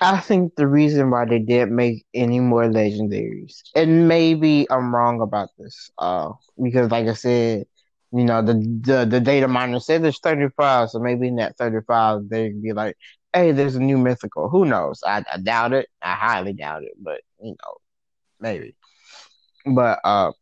[0.00, 5.20] I think the reason why they didn't make any more legendaries, and maybe I'm wrong
[5.20, 7.64] about this, uh, because like I said,
[8.12, 12.28] you know, the the, the data miner said there's 35, so maybe in that 35
[12.30, 12.96] they'd be like,
[13.32, 14.48] hey, there's a new mythical.
[14.48, 15.00] Who knows?
[15.04, 15.88] I, I doubt it.
[16.02, 17.74] I highly doubt it, but you know,
[18.40, 18.76] maybe.
[19.66, 20.32] But uh,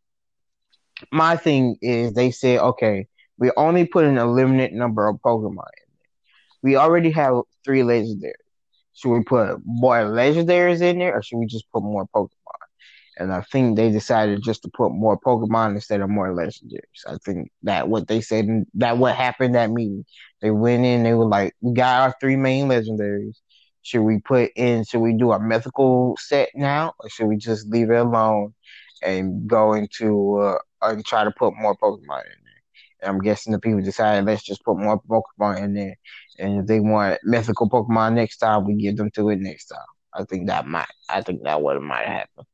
[1.12, 3.06] my thing is, they said, okay,
[3.38, 6.10] we only put in a limited number of Pokemon in there.
[6.62, 8.32] We already have three legendaries.
[9.02, 12.28] Should we put more legendaries in there, or should we just put more Pokemon?
[13.18, 17.02] And I think they decided just to put more Pokemon instead of more legendaries.
[17.06, 20.04] I think that what they said that what happened that meeting.
[20.40, 23.36] They went in, they were like, We got our three main legendaries.
[23.82, 26.94] Should we put in should we do a mythical set now?
[27.00, 28.54] Or should we just leave it alone
[29.02, 32.62] and go into uh and try to put more Pokemon in there?
[33.02, 35.96] And I'm guessing the people decided let's just put more Pokemon in there.
[36.38, 39.80] And if they want mythical Pokemon next time, we give them to it next time.
[40.14, 42.44] I think that might I think that what might happen.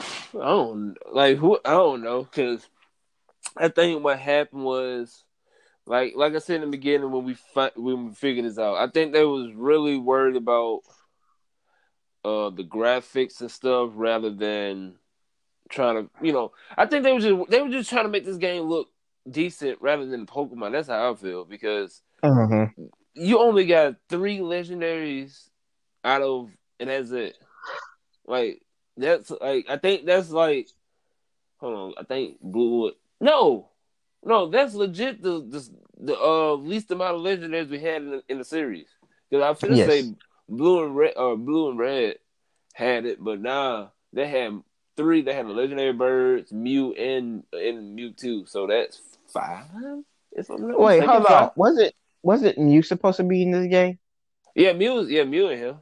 [0.00, 2.66] I don't like who I don't know because
[3.56, 5.24] I think what happened was
[5.86, 8.76] like like I said in the beginning when we fi- when we figured this out.
[8.76, 10.80] I think they was really worried about
[12.24, 14.96] uh the graphics and stuff rather than
[15.68, 18.24] trying to you know I think they were just they were just trying to make
[18.24, 18.88] this game look
[19.30, 20.72] decent rather than Pokemon.
[20.72, 22.82] That's how I feel because mm-hmm.
[23.14, 25.48] you only got three legendaries
[26.04, 27.36] out of and that's it.
[28.26, 28.62] Like
[28.96, 30.68] that's like I think that's like
[31.58, 33.70] hold on, I think Blue no.
[34.24, 38.22] No, that's legit the the, the uh, least amount of legendaries we had in the,
[38.28, 38.88] in the series.
[39.30, 39.88] Because I feel yes.
[39.88, 40.14] say
[40.48, 42.16] blue and red or blue and red
[42.74, 44.60] had it, but now they had
[44.96, 45.22] three.
[45.22, 48.48] They had the legendary birds, Mew, and and Mewtwo.
[48.48, 49.00] So that's
[49.36, 49.64] five.
[50.48, 51.50] Wait, hold on.
[51.56, 53.98] Was it was it Mew supposed to be in this game?
[54.54, 55.02] Yeah, Mew.
[55.02, 55.76] Yeah, Mew and him.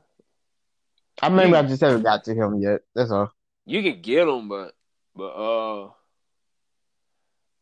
[1.22, 2.80] I remember I just haven't got to him yet.
[2.94, 3.32] That's all.
[3.66, 4.74] You can get him, but
[5.14, 5.90] but uh,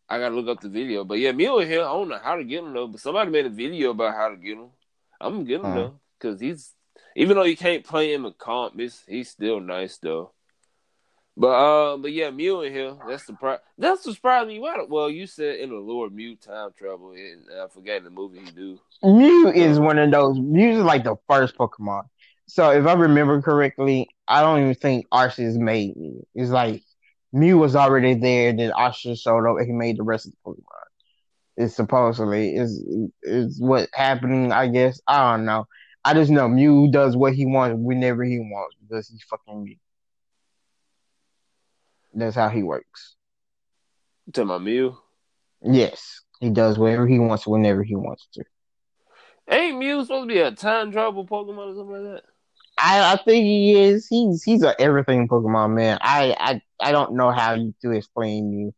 [0.09, 1.05] I gotta look up the video.
[1.05, 1.81] But yeah, Mew and him.
[1.81, 2.89] I don't know how to get him though.
[2.89, 4.71] But somebody made a video about how to get him.
[5.21, 5.75] I'm gonna get him uh-huh.
[5.75, 6.73] though, because he's
[7.15, 10.33] even though you can't play him in comp, he's still nice though.
[11.37, 12.95] But uh, but yeah, Mew in here.
[13.09, 14.59] That's the pri- that's the surprised me.
[14.61, 18.51] Well, you said in the Lord Mew time travel, and I forgot the movie he
[18.51, 18.79] do.
[19.03, 20.38] Mew is one of those.
[20.38, 22.03] Mew is like the first Pokemon.
[22.47, 26.27] So if I remember correctly, I don't even think Arceus made Mew.
[26.35, 26.83] It's like
[27.33, 30.51] Mew was already there, then Arceus showed up and he made the rest of the
[30.51, 30.83] Pokemon.
[31.57, 32.85] It's supposedly is
[33.23, 34.53] is what happening.
[34.53, 35.66] I guess I don't know.
[36.05, 39.77] I just know Mew does what he wants whenever he wants because he's fucking Mew.
[42.14, 43.16] That's how he works.
[44.35, 44.96] To my Mew.
[45.62, 48.44] Yes, he does whatever he wants whenever he wants to.
[49.48, 52.22] Ain't Mew supposed to be a time travel Pokemon or something like that?
[52.79, 54.07] I, I think he is.
[54.09, 55.98] He's he's a everything Pokemon man.
[56.01, 58.75] I I I don't know how to explain you.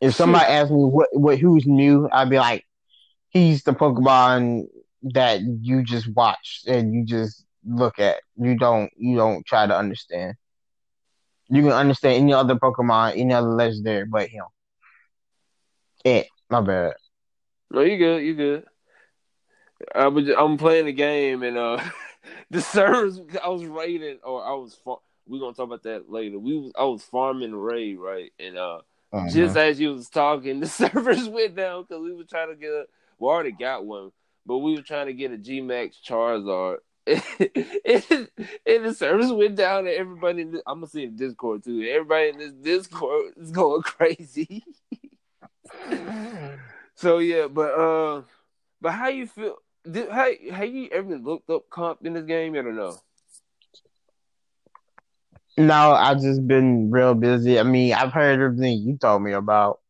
[0.00, 2.66] If somebody asked me what what who's new, I'd be like,
[3.28, 4.64] he's the Pokemon
[5.14, 8.20] that you just watch and you just look at.
[8.36, 10.34] You don't you don't try to understand.
[11.54, 14.44] You can understand any other Pokemon, any other legendary, but him.
[16.04, 16.26] It.
[16.50, 16.94] My bad.
[17.70, 18.22] No, you good.
[18.24, 18.64] You good.
[19.94, 21.78] I was I'm playing the game and uh
[22.50, 26.38] the servers I was raiding or I was far- we gonna talk about that later.
[26.38, 28.80] We was I was farming raid right and uh
[29.12, 29.28] uh-huh.
[29.30, 32.70] just as you was talking the servers went down because we were trying to get
[32.70, 32.86] a
[33.18, 34.10] we already got one
[34.46, 36.78] but we were trying to get a G Max Charizard.
[37.06, 37.20] and,
[38.64, 40.42] the service went down, and everybody.
[40.42, 41.82] In I'm gonna see in Discord too.
[41.82, 44.64] Everybody in this Discord is going crazy.
[46.94, 48.22] so yeah, but uh,
[48.80, 49.56] but how you feel?
[49.90, 52.54] Did, how have you ever looked up comp in this game?
[52.54, 52.96] I don't know.
[55.58, 57.60] No, I've just been real busy.
[57.60, 59.80] I mean, I've heard everything you told me about.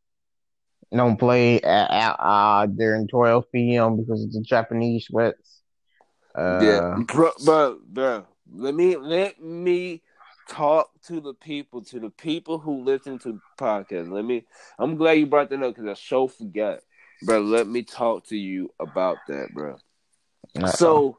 [0.95, 3.97] Don't play at, at uh, during 12 p.m.
[3.97, 5.54] because of the Japanese sweats.
[6.35, 10.03] Uh, yeah, bro, bro, bro, let me let me
[10.49, 14.11] talk to the people, to the people who listen to the podcast.
[14.11, 14.45] Let me.
[14.79, 16.81] I'm glad you brought that up because I so forgot,
[17.23, 17.41] bro.
[17.41, 19.77] Let me talk to you about that, bro.
[20.57, 20.67] Uh-oh.
[20.67, 21.19] So,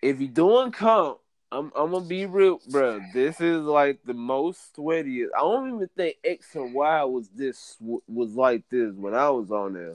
[0.00, 1.18] if you're doing comp,
[1.50, 3.00] I'm I'm gonna be real, bro.
[3.12, 5.24] This is like the most sweaty.
[5.24, 9.50] I don't even think X and Y was this was like this when I was
[9.50, 9.94] on there.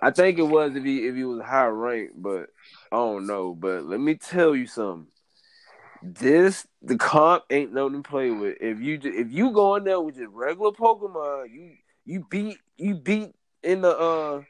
[0.00, 2.50] I think it was if he if he was high ranked, but
[2.92, 3.54] I don't know.
[3.54, 5.06] But let me tell you something.
[6.02, 8.58] This the comp ain't nothing to play with.
[8.60, 11.72] If you if you go in there with just regular Pokemon, you
[12.04, 14.42] you beat you beat in the uh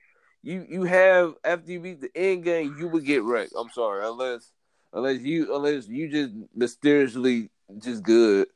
[0.42, 3.52] you you have after you beat the end game, you would get wrecked.
[3.56, 4.50] I'm sorry, unless
[4.92, 8.48] unless you unless you just mysteriously just good.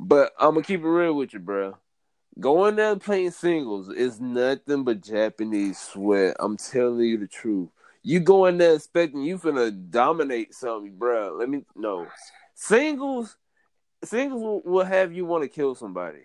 [0.00, 1.76] But I'm gonna keep it real with you, bro.
[2.38, 6.36] Going there playing singles is nothing but Japanese sweat.
[6.40, 7.68] I'm telling you the truth.
[8.02, 11.36] You go in there expecting you finna dominate something, bro.
[11.38, 12.06] Let me know.
[12.54, 13.36] Singles,
[14.04, 16.20] singles will, will have you want to kill somebody.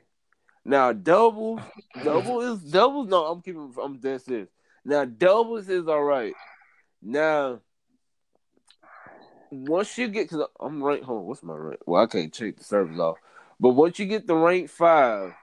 [0.64, 1.62] Now doubles,
[2.04, 3.08] double is doubles.
[3.08, 3.74] No, I'm keeping.
[3.82, 4.50] I'm dead serious.
[4.84, 6.34] Now doubles is all right.
[7.02, 7.60] Now
[9.52, 11.26] once you get, cause I'm ranked home.
[11.26, 11.80] What's my rank?
[11.86, 13.18] Well, I can't check the service off.
[13.60, 15.34] But once you get the rank five,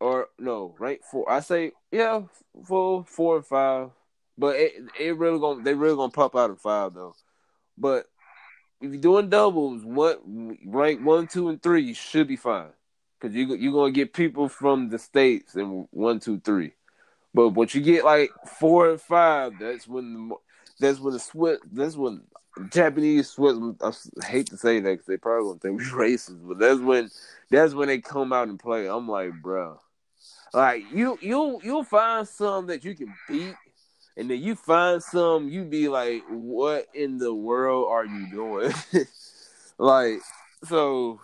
[0.00, 2.22] or no, rank four, I say yeah,
[2.64, 3.90] four, four and five.
[4.36, 7.14] But it it really gonna they really gonna pop out of five though.
[7.78, 8.06] But
[8.80, 10.22] if you're doing doubles, what
[10.66, 12.70] rank one, two, and three, you should be fine.
[13.20, 16.72] Cause you you're gonna get people from the states in one, two, three.
[17.32, 20.34] But once you get like four and five, that's when the,
[20.78, 21.58] that's when the sweat.
[21.72, 22.22] That's when
[22.70, 23.56] Japanese sweat.
[23.82, 23.92] I
[24.24, 27.10] hate to say that because they probably gonna think we racist, but that's when
[27.50, 28.88] that's when they come out and play.
[28.88, 29.80] I'm like, bro,
[30.52, 33.54] like you you you'll find some that you can beat,
[34.16, 38.72] and then you find some you be like, what in the world are you doing?
[39.78, 40.20] like
[40.64, 41.20] so,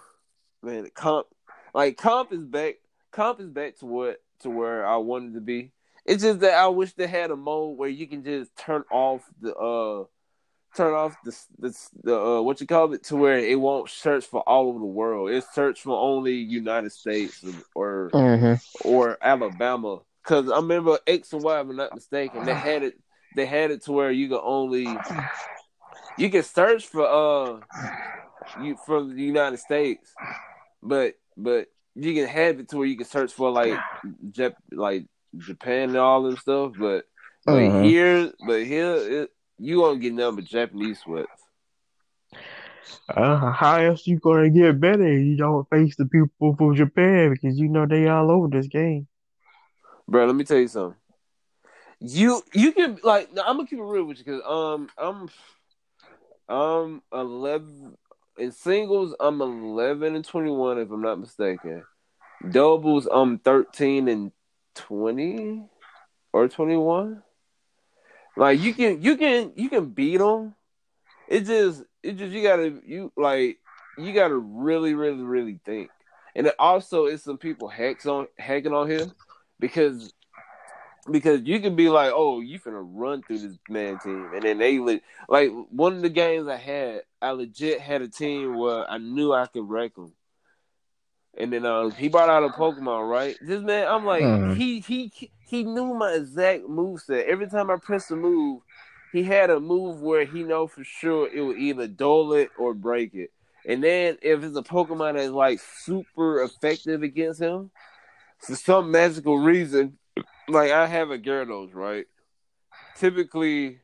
[0.63, 1.27] man, comp
[1.75, 2.77] like comp is back.
[3.13, 5.73] Comp is back to what to where I wanted to be.
[6.05, 9.23] It's just that I wish they had a mode where you can just turn off
[9.41, 10.05] the uh
[10.77, 14.25] turn off the the, the uh, what you call it to where it won't search
[14.25, 15.31] for all over the world.
[15.31, 18.89] It search for only United States or mm-hmm.
[18.89, 20.01] or Alabama.
[20.23, 22.95] Cause I remember X and Y, if I'm not mistaken, they had it.
[23.37, 24.87] They had it to where you could only
[26.19, 27.61] you can search for uh
[28.63, 30.13] you from the United States,
[30.83, 33.79] but but you can have it to where you can search for like
[34.31, 35.07] Jap like
[35.37, 37.05] Japan and all them stuff, but
[37.47, 37.83] but uh-huh.
[37.83, 41.29] here, but here, it, you won't get nothing but Japanese sweats.
[43.09, 45.19] Uh, how else you gonna get better?
[45.19, 49.09] You don't face the people from Japan because you know they all over this game.
[50.11, 50.99] Bro, let me tell you something.
[52.01, 55.29] You you can like I'm gonna keep it real with you because um I'm
[56.49, 57.97] I'm eleven
[58.37, 61.85] in singles I'm eleven and twenty one if I'm not mistaken.
[62.51, 64.33] Doubles I'm thirteen and
[64.75, 65.63] twenty
[66.33, 67.23] or twenty one.
[68.37, 70.57] Like you can you can you can beat them.
[71.29, 73.59] It just it just you gotta you like
[73.97, 75.89] you gotta really really really think.
[76.35, 79.07] And also is some people hacks on hacking on here
[79.61, 80.13] because
[81.11, 84.59] because you can be like, oh, you finna run through this man team, and then
[84.59, 84.79] they
[85.29, 89.33] like one of the games I had, I legit had a team where I knew
[89.33, 90.13] I could wreck them,
[91.37, 93.37] and then uh, he brought out a Pokemon, right?
[93.41, 94.57] This man, I'm like, mm.
[94.57, 97.27] he he he knew my exact move set.
[97.27, 98.63] Every time I pressed a move,
[99.13, 102.75] he had a move where he know for sure it would either dull it or
[102.75, 103.31] break it.
[103.67, 107.71] And then if it's a Pokemon that's like super effective against him,
[108.41, 109.99] for some magical reason,
[110.49, 112.07] like I have a Gyarados, right?
[112.97, 113.81] Typically,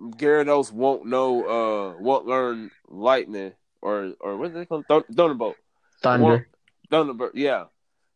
[0.00, 5.56] Gyarados won't know, uh, won't learn Lightning or or what's it called, Thunderbolt.
[6.02, 6.48] Thunder.
[6.90, 7.64] Thunderbird, yeah.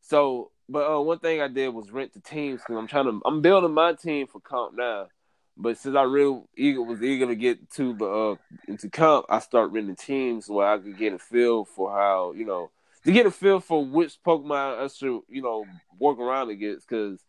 [0.00, 3.20] So, but uh, one thing I did was rent the teams because I'm trying to.
[3.24, 5.08] I'm building my team for comp now,
[5.56, 8.34] but since I really eager was eager to get to the uh,
[8.66, 12.44] into comp, I start renting teams where I could get a feel for how you
[12.44, 12.70] know
[13.04, 15.64] to get a feel for which Pokemon I should you know
[15.98, 17.24] work around against because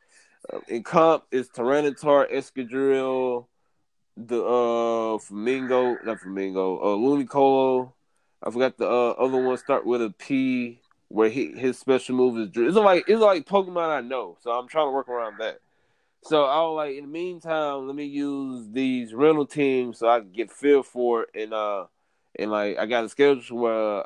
[0.52, 3.48] uh, in comp it's Tyranitar, Excadrill,
[4.18, 7.94] the uh Flamingo, not Flamingo, uh Ludicolo,
[8.44, 12.38] I forgot the uh, other one start with a P where he his special move
[12.40, 15.60] is it's like it's like Pokemon I know, so I'm trying to work around that.
[16.24, 20.20] So I was like, in the meantime, let me use these rental teams so I
[20.20, 21.86] can get feel for it, and uh,
[22.40, 24.06] and like I got a schedule where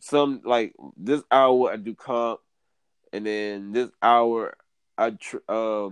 [0.00, 2.40] some like this hour I do comp,
[3.12, 4.56] and then this hour
[4.96, 5.88] I tr- uh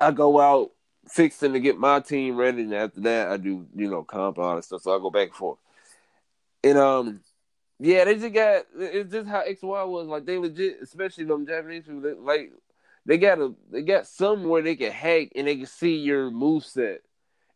[0.00, 0.72] I go out
[1.08, 4.46] fixing to get my team ready, and after that I do you know comp and
[4.46, 4.82] all that stuff.
[4.82, 5.58] So I go back and forth
[6.64, 7.20] and um
[7.78, 11.46] Yeah, they just got it's just how X Y was like they legit, especially them
[11.46, 12.24] Japanese people.
[12.24, 12.52] Like
[13.06, 16.64] they got a they got somewhere they can hack and they can see your move
[16.64, 17.02] set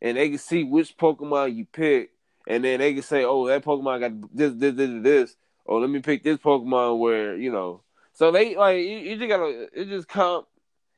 [0.01, 2.11] and they can see which Pokemon you pick,
[2.47, 5.91] and then they can say, "Oh, that Pokemon got this, this, this, this." Or let
[5.91, 7.83] me pick this Pokemon where you know.
[8.15, 10.47] So they like you, you just gotta it just comp.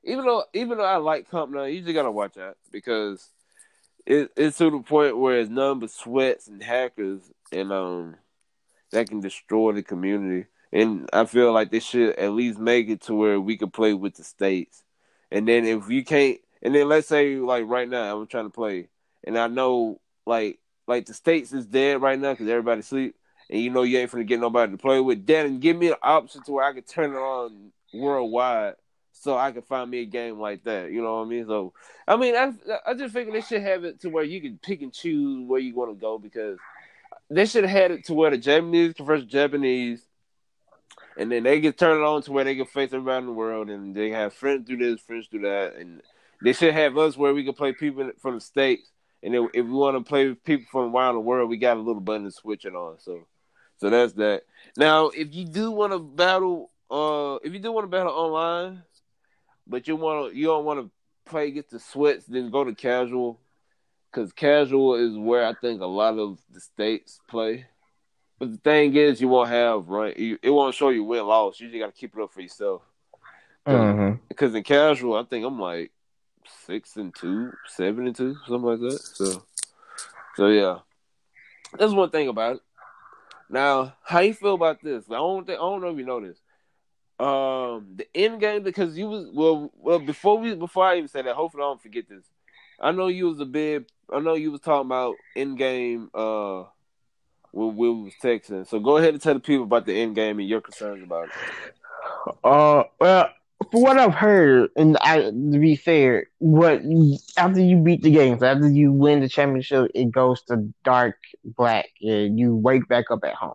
[0.02, 3.28] Even though even though I like comp now, you just gotta watch out because
[4.06, 7.20] it, it's to the point where it's none but sweats and hackers
[7.52, 8.16] and um
[8.90, 10.46] that can destroy the community.
[10.72, 13.94] And I feel like they should at least make it to where we can play
[13.94, 14.82] with the states.
[15.30, 18.50] And then if you can't, and then let's say like right now I'm trying to
[18.50, 18.88] play,
[19.24, 23.16] and I know like like the states is dead right now because everybody sleep,
[23.50, 25.26] and you know you ain't gonna get nobody to play with.
[25.26, 28.74] Then give me an option to where I can turn it on worldwide,
[29.12, 30.90] so I can find me a game like that.
[30.90, 31.46] You know what I mean?
[31.46, 31.72] So
[32.06, 32.52] I mean I
[32.86, 35.60] I just figure they should have it to where you can pick and choose where
[35.60, 36.58] you want to go because
[37.30, 40.04] they should have had it to where the Japanese converse Japanese,
[41.16, 43.94] and then they get turned on to where they can face in the world, and
[43.94, 46.02] they have friends do this, friends do that, and
[46.42, 48.90] they should have us where we can play people from the states,
[49.24, 51.78] and if, if we want to play with people from around the world, we got
[51.78, 52.98] a little button to switch it on.
[53.00, 53.26] So,
[53.78, 54.42] so that's that.
[54.76, 58.82] Now, if you do want to battle, uh, if you do want to battle online,
[59.66, 60.90] but you want to, you don't want to
[61.24, 63.40] play get the sweats, then go to casual
[64.12, 67.66] because casual is where I think a lot of the states play.
[68.38, 70.14] But the thing is, you won't have right.
[70.16, 71.60] it won't show you win loss.
[71.60, 72.82] You just got to keep it up for yourself.
[73.66, 74.18] Mm-hmm.
[74.28, 75.92] Because in casual, I think I'm like
[76.66, 79.00] six and two, seven and two, something like that.
[79.00, 79.44] So,
[80.36, 80.78] so yeah,
[81.78, 82.62] that's one thing about it.
[83.50, 85.04] Now, how you feel about this?
[85.10, 86.38] I don't think I don't know if you know this.
[87.20, 91.22] Um, the end game because you was well, well before we before I even say
[91.22, 91.34] that.
[91.34, 92.24] Hopefully, I don't forget this.
[92.80, 96.64] I know you was a big I know you was talking about end game uh
[97.52, 98.66] when we was texting.
[98.66, 101.28] So go ahead and tell the people about the end game and your concerns about
[101.28, 102.34] it.
[102.42, 103.28] Uh well
[103.70, 106.82] for what I've heard, and I to be fair, what
[107.36, 111.88] after you beat the games, after you win the championship, it goes to dark black,
[112.00, 113.54] and you wake back up at home.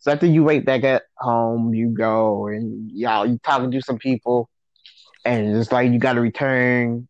[0.00, 3.98] So after you wake back at home, you go and y'all you talking to some
[3.98, 4.48] people,
[5.24, 7.08] and it's like you got to return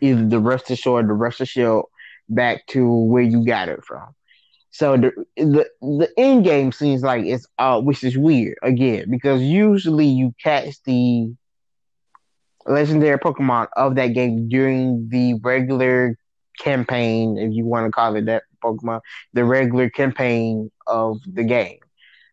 [0.00, 1.86] either the rest or the rest of shield
[2.28, 4.14] back to where you got it from.
[4.72, 9.42] So the the the end game seems like it's uh which is weird again because
[9.42, 11.34] usually you catch the
[12.66, 16.16] legendary Pokemon of that game during the regular
[16.58, 19.00] campaign, if you want to call it that Pokemon,
[19.34, 21.78] the regular campaign of the game.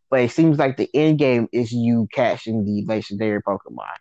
[0.09, 3.95] But it seems like the end game is you catching the legendary Pokemon.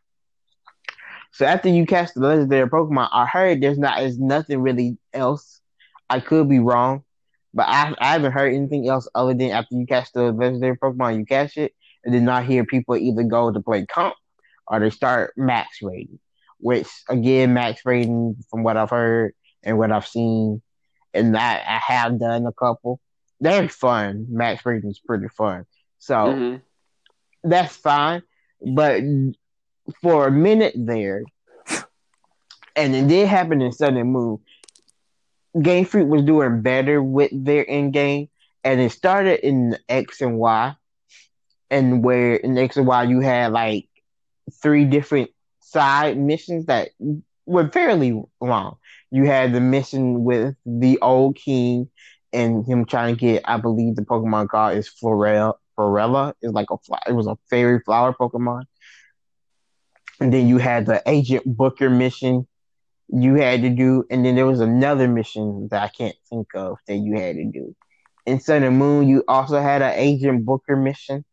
[1.32, 5.60] So after you catch the legendary Pokemon, I heard there's not there's nothing really else.
[6.10, 7.04] I could be wrong,
[7.54, 11.18] but I, I haven't heard anything else other than after you catch the legendary Pokemon,
[11.18, 11.72] you catch it,
[12.04, 14.14] and then not hear people either go to play comp
[14.66, 16.18] or they start max raiding.
[16.60, 19.32] Which again, max raiding from what I've heard
[19.62, 20.60] and what I've seen,
[21.14, 23.00] and I, I have done a couple.
[23.40, 24.26] They're fun.
[24.28, 25.66] Max raiding is pretty fun.
[26.00, 27.48] So mm-hmm.
[27.48, 28.22] that's fine.
[28.60, 29.02] But
[30.02, 31.22] for a minute there,
[32.74, 34.38] and it did happen in and Moon.
[35.60, 38.28] Game Freak was doing better with their end game,
[38.64, 40.74] and it started in X and Y,
[41.70, 43.88] and where in X and Y you had like
[44.62, 45.30] three different
[45.60, 46.90] side missions that
[47.46, 48.76] were fairly long.
[49.10, 51.88] You had the mission with the old king
[52.32, 55.54] and him trying to get, I believe the Pokemon card is Florella.
[55.78, 56.98] Florella is like a fly.
[57.06, 58.64] It was a fairy flower Pokemon.
[60.20, 62.46] And then you had the Agent Looker mission
[63.08, 66.78] you had to do, and then there was another mission that I can't think of
[66.86, 67.74] that you had to do.
[68.26, 71.24] In Sun and Moon, you also had an Agent Looker mission,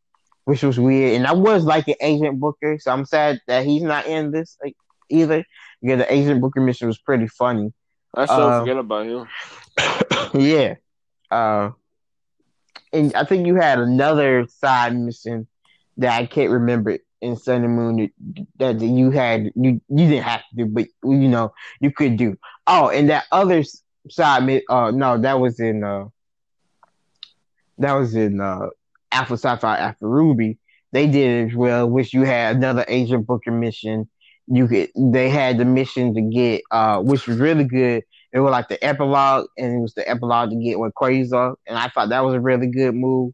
[0.46, 1.16] which was weird.
[1.16, 4.58] And I was like an Agent Looker, so I'm sad that he's not in this
[4.64, 4.76] like,
[5.10, 5.44] either.
[5.82, 7.74] Because the Agent Looker mission was pretty funny.
[8.14, 9.28] I still uh, forget about him.
[10.42, 10.76] yeah.
[11.30, 11.72] Uh,
[12.94, 15.48] and I think you had another side mission
[15.98, 18.12] that I can't remember in Sun and Moon
[18.60, 22.38] that, you had you you didn't have to do, but you know you could do.
[22.68, 23.64] Oh, and that other
[24.10, 26.06] side, uh, no, that was in uh,
[27.80, 28.68] that was in uh,
[29.12, 30.58] Alpha Sapphire, Alpha Ruby.
[30.92, 34.08] They did as well, which you had another Agent Looker mission.
[34.48, 38.04] You could they had the mission to get uh, which was really good.
[38.32, 41.88] It was like the epilogue, and it was the epilogue to get Rayquaza, and I
[41.88, 43.34] thought that was a really good move.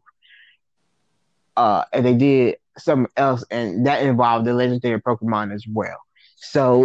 [1.54, 5.98] Uh, and they did something else, and that involved the legendary Pokemon as well.
[6.36, 6.84] So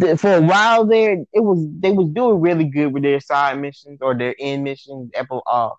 [0.00, 3.58] th- for a while there, it was they was doing really good with their side
[3.60, 5.70] missions or their end missions, epilogue, uh,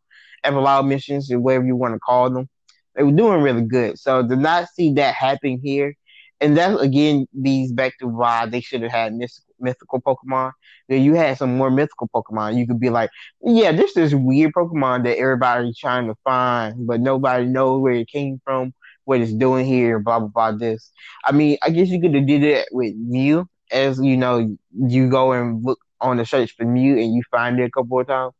[0.43, 2.49] epilogue missions or whatever you want to call them.
[2.95, 3.97] They were doing really good.
[3.99, 5.93] So to not see that happen here,
[6.41, 10.51] and that again leads back to why they should have had mystical, mythical Pokemon.
[10.89, 12.57] That you had some more mythical Pokemon.
[12.57, 13.09] You could be like,
[13.41, 18.07] yeah, this is weird Pokemon that everybody's trying to find, but nobody knows where it
[18.07, 18.73] came from,
[19.07, 20.51] what it's doing here, blah blah blah.
[20.51, 20.91] This,
[21.23, 25.09] I mean, I guess you could have did it with Mew, as you know, you
[25.09, 28.07] go and look on the search for Mew and you find it a couple of
[28.07, 28.33] times.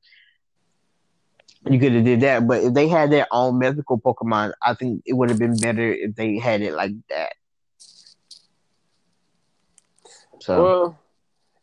[1.70, 5.04] You could have did that, but if they had their own mythical Pokemon, I think
[5.06, 7.34] it would have been better if they had it like that.
[10.40, 11.00] So, well,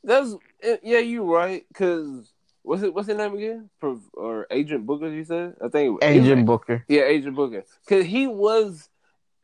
[0.02, 0.34] that's
[0.82, 1.64] yeah, you're right.
[1.74, 2.32] Cause
[2.62, 2.94] what's it?
[2.94, 3.70] What's his name again?
[4.14, 5.08] or Agent Looker?
[5.08, 5.56] You said?
[5.62, 6.84] I think Agent was, Looker.
[6.88, 7.64] Yeah, Agent Looker.
[7.86, 8.88] Cause he was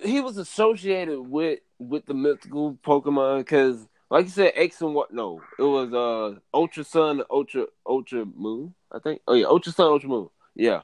[0.03, 3.46] he was associated with with the mythical Pokemon.
[3.46, 5.12] Cause like you said, X and what?
[5.12, 8.74] No, it was uh Ultra Sun, Ultra Ultra Moon.
[8.92, 9.20] I think.
[9.26, 10.28] Oh yeah, Ultra Sun, Ultra Moon.
[10.55, 10.82] Yeah,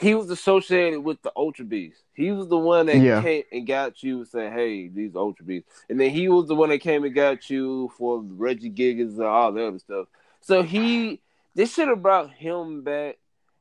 [0.00, 2.02] he was associated with the Ultra Beast.
[2.14, 3.22] He was the one that yeah.
[3.22, 6.54] came and got you and said, "Hey, these Ultra Beasts," and then he was the
[6.54, 10.06] one that came and got you for Reggie Regigigas and all that other stuff.
[10.40, 11.20] So he,
[11.54, 13.18] this should have brought him back.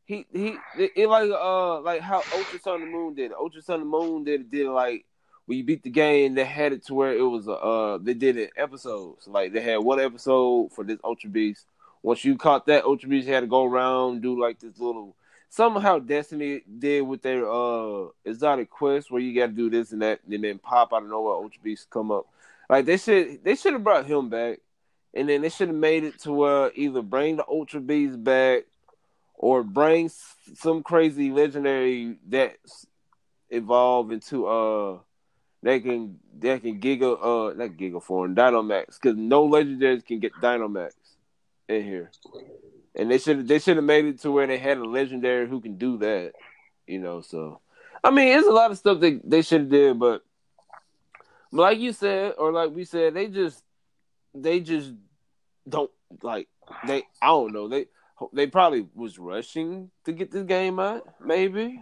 [0.09, 3.31] He he, it, like uh like how Ultra Sun and Moon did.
[3.31, 5.05] Ultra Sun and Moon did did like
[5.45, 8.35] when you beat the game, they had it to where it was uh they did
[8.35, 9.27] it episodes.
[9.27, 11.67] Like they had one episode for this Ultra Beast.
[12.01, 15.15] Once you caught that Ultra Beast, you had to go around do like this little
[15.49, 20.01] somehow Destiny did with their uh exotic quest where you got to do this and
[20.01, 22.25] that, and then pop out of nowhere Ultra Beast come up.
[22.67, 24.57] Like they should they should have brought him back,
[25.13, 28.63] and then they should have made it to where either bring the Ultra Beast back
[29.39, 30.11] or bring
[30.53, 32.57] some crazy legendary that
[33.49, 34.99] evolve into uh
[35.63, 40.33] they can they can giga uh not giga form Dynamax because no legendaries can get
[40.33, 40.91] Dynamax
[41.69, 42.11] in here,
[42.95, 45.61] and they should they should have made it to where they had a legendary who
[45.61, 46.33] can do that,
[46.85, 47.21] you know.
[47.21, 47.61] So,
[48.03, 50.23] I mean, it's a lot of stuff that they should have did, but,
[51.51, 53.63] but like you said, or like we said, they just
[54.33, 54.91] they just
[55.67, 55.91] don't
[56.23, 56.47] like
[56.87, 57.85] they I don't know they
[58.33, 61.81] they probably was rushing to get this game out, maybe.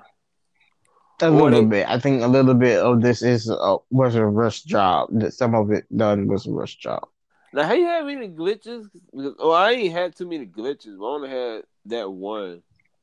[1.21, 1.88] A little bit.
[1.88, 5.09] I think a little bit of this is uh, was a rush job.
[5.13, 7.07] That some of it done was a rush job.
[7.53, 8.88] Now, have you had any glitches?
[9.11, 10.99] Well, I ain't had too many glitches.
[10.99, 12.61] I only had that one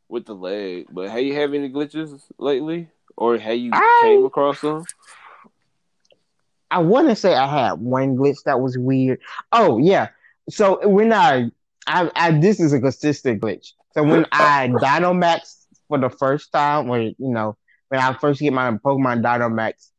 [0.08, 0.86] with the leg.
[0.92, 4.84] But have you had any glitches lately, or have you I, came across them?
[6.70, 9.20] I want to say I had one glitch that was weird.
[9.50, 10.08] Oh yeah.
[10.50, 11.50] So when I,
[11.86, 13.68] I, I this is a consistent glitch.
[13.92, 17.56] So when I Dynamax for the first time, when you know
[17.88, 19.90] when I first get my Pokemon Dynamax,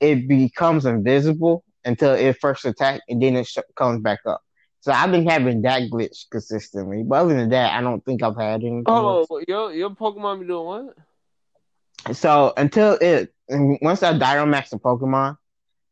[0.00, 4.42] it becomes invisible until it first attack, and then it sh- comes back up.
[4.80, 8.36] So I've been having that glitch consistently, but other than that, I don't think I've
[8.36, 8.82] had any.
[8.86, 12.16] Oh, your your Pokemon be doing what?
[12.16, 15.36] So until it, once I Dynamax a Pokemon,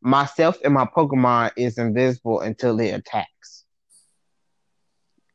[0.01, 3.58] myself and my Pokemon is invisible until it attacks.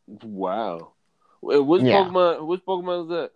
[0.06, 0.92] Wow.
[1.40, 2.04] Which yeah.
[2.04, 2.46] Pokemon?
[2.46, 3.30] Which Pokemon is that?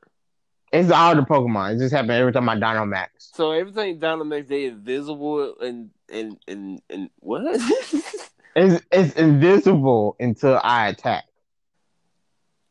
[0.73, 1.75] It's all the Pokemon.
[1.75, 3.09] It just happened every time I Dynamax.
[3.19, 7.43] So everything Dynamax, they invisible and and and and what?
[8.57, 11.25] it's it's invisible until I attack.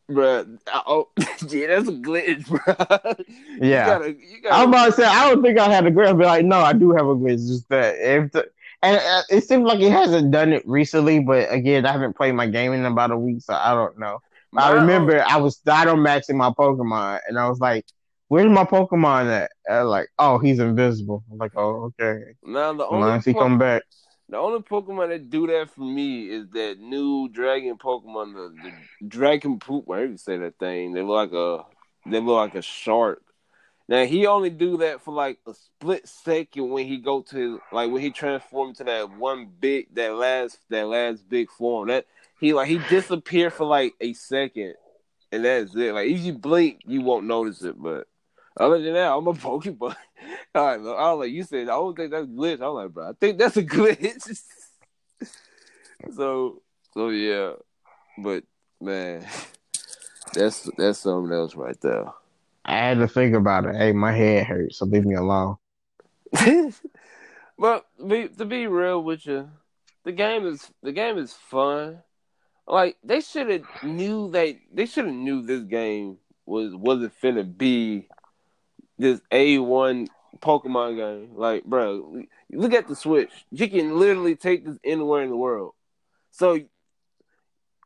[0.10, 1.10] Bruh, oh
[1.50, 2.60] yeah, that's a glitch, bro.
[3.60, 4.56] Yeah, you gotta, you gotta...
[4.56, 6.18] I'm about to say I don't think I had a glitch.
[6.18, 7.46] Be like, no, I do have a glitch.
[7.48, 8.50] Just that if the,
[8.82, 12.34] and uh, it seems like he hasn't done it recently, but again, I haven't played
[12.34, 14.20] my game in about a week, so I don't know.
[14.56, 17.86] I remember I was Dynamaxing my Pokemon, and I was like,
[18.28, 22.74] "Where's my Pokemon at?" And I'm like, "Oh, he's invisible." I'm like, "Oh, okay." Now
[22.74, 23.84] the only Once he po- come back,
[24.30, 29.08] the only Pokemon that do that for me is that new Dragon Pokemon, the, the
[29.08, 29.88] Dragon Poop.
[29.88, 31.66] Whatever you say that thing, they look like a
[32.10, 33.22] they look like a shark.
[33.90, 37.90] Now he only do that for like a split second when he go to like
[37.90, 41.88] when he transform to that one big that last that last big form.
[41.88, 42.06] That
[42.40, 44.76] he like he disappeared for like a second,
[45.32, 45.94] and that's it.
[45.94, 47.82] Like if you blink, you won't notice it.
[47.82, 48.08] But
[48.58, 49.96] other than that, I'm a Pokemon.
[50.54, 52.62] All right, I was like, you said I don't think that's glitch.
[52.62, 54.42] I'm like, bro, I think that's a glitch.
[56.14, 56.62] so,
[56.94, 57.54] so yeah,
[58.18, 58.44] but
[58.82, 59.26] man,
[60.34, 62.12] that's that's something else right there.
[62.68, 63.76] I had to think about it.
[63.76, 65.56] Hey, my head hurts, so leave me alone.
[67.58, 69.50] but be, to be real with you,
[70.04, 72.02] the game is the game is fun.
[72.68, 77.58] Like they should have knew that they should have knew this game was wasn't finna
[77.58, 78.10] be
[78.98, 80.08] this A one
[80.40, 81.30] Pokemon game.
[81.36, 83.32] Like, bro, look at the Switch.
[83.52, 85.74] You can literally take this anywhere in the world.
[86.32, 86.60] So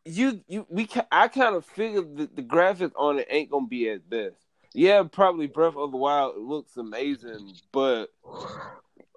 [0.05, 3.87] you you we I kind of figured the, the graphics on it ain't gonna be
[3.89, 4.35] as best.
[4.73, 8.07] Yeah, probably Breath of the Wild looks amazing, but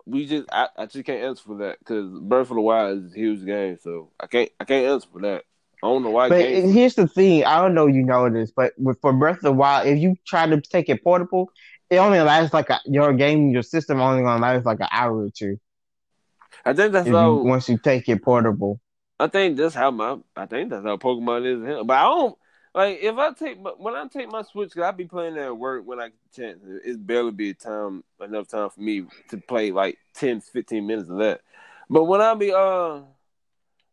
[0.06, 3.12] we just I, I just can't answer for that because Breath of the Wild is
[3.12, 5.44] a huge game, so I can't I can't answer for that.
[5.82, 6.28] I don't know why.
[6.28, 9.42] But here's the thing: I don't know you know this, but with, for Breath of
[9.42, 11.50] the Wild, if you try to take it portable,
[11.90, 15.24] it only lasts like a, your game, your system only gonna last like an hour
[15.24, 15.58] or two.
[16.64, 18.80] I think that's how you, once you take it portable.
[19.20, 21.86] I think that's how my I think that's how Pokemon is.
[21.86, 22.38] But I don't
[22.74, 25.86] like if I take when I take my Switch, cause I be playing at work
[25.86, 26.58] when I chance.
[26.84, 31.08] It's barely be a time enough time for me to play like 10, 15 minutes
[31.08, 31.40] of that.
[31.88, 33.00] But when I be uh,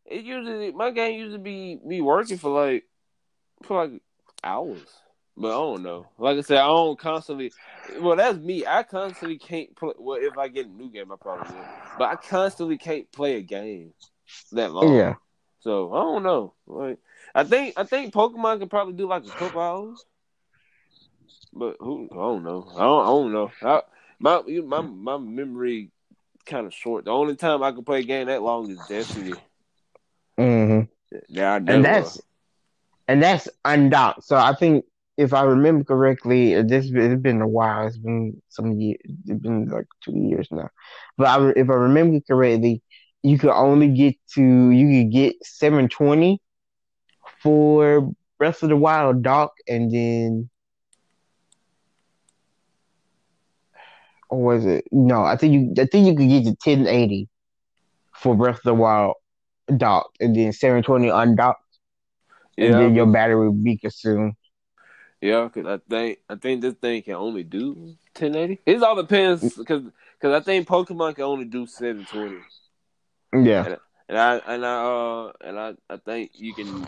[0.06, 2.86] it usually my game usually be be working for like
[3.64, 4.02] for like
[4.44, 4.88] hours.
[5.38, 6.08] But I don't know.
[6.18, 7.52] Like I said, I don't constantly.
[8.00, 8.66] Well, that's me.
[8.66, 9.94] I constantly can't play.
[9.98, 11.66] Well, if I get a new game, I probably will.
[11.98, 13.94] But I constantly can't play a game
[14.52, 14.94] that long.
[14.94, 15.16] Yeah.
[15.62, 16.54] So I don't know.
[16.68, 17.00] Like
[17.34, 20.06] I think I think Pokemon can probably do like a couple hours.
[21.54, 22.08] But who?
[22.12, 22.66] I don't know.
[22.76, 23.52] I don't, I don't know.
[23.62, 23.82] I,
[24.20, 25.92] my my my memory
[26.46, 27.06] kind of short.
[27.06, 29.34] The only time I can play a game that long is Destiny.
[30.38, 31.18] Mm-hmm.
[31.30, 32.22] Yeah, and that's
[33.08, 34.24] and that's undocked.
[34.24, 34.86] So I think
[35.18, 37.88] if I remember correctly, this it's been a while.
[37.88, 39.00] It's been some years.
[39.26, 40.70] It's been like two years now.
[41.18, 42.82] But I, if I remember correctly,
[43.24, 46.42] you could only get to you could get 720
[47.42, 50.50] for Breath of the Wild dock, and then
[54.32, 54.86] or was it?
[54.92, 57.28] No, I think you I think you could get to 1080
[58.16, 59.16] for Breath of the Wild
[59.78, 61.62] docked, and then 720 undocked,
[62.58, 62.66] yeah.
[62.66, 64.34] and then your battery would be consumed.
[65.20, 67.74] Yeah, because I think I think this thing can only do
[68.18, 68.62] 1080.
[68.66, 69.84] It all depends because
[70.20, 72.38] because I think Pokemon can only do 720.
[73.48, 73.78] Yeah, and,
[74.10, 76.88] and I and I uh and I I think you can.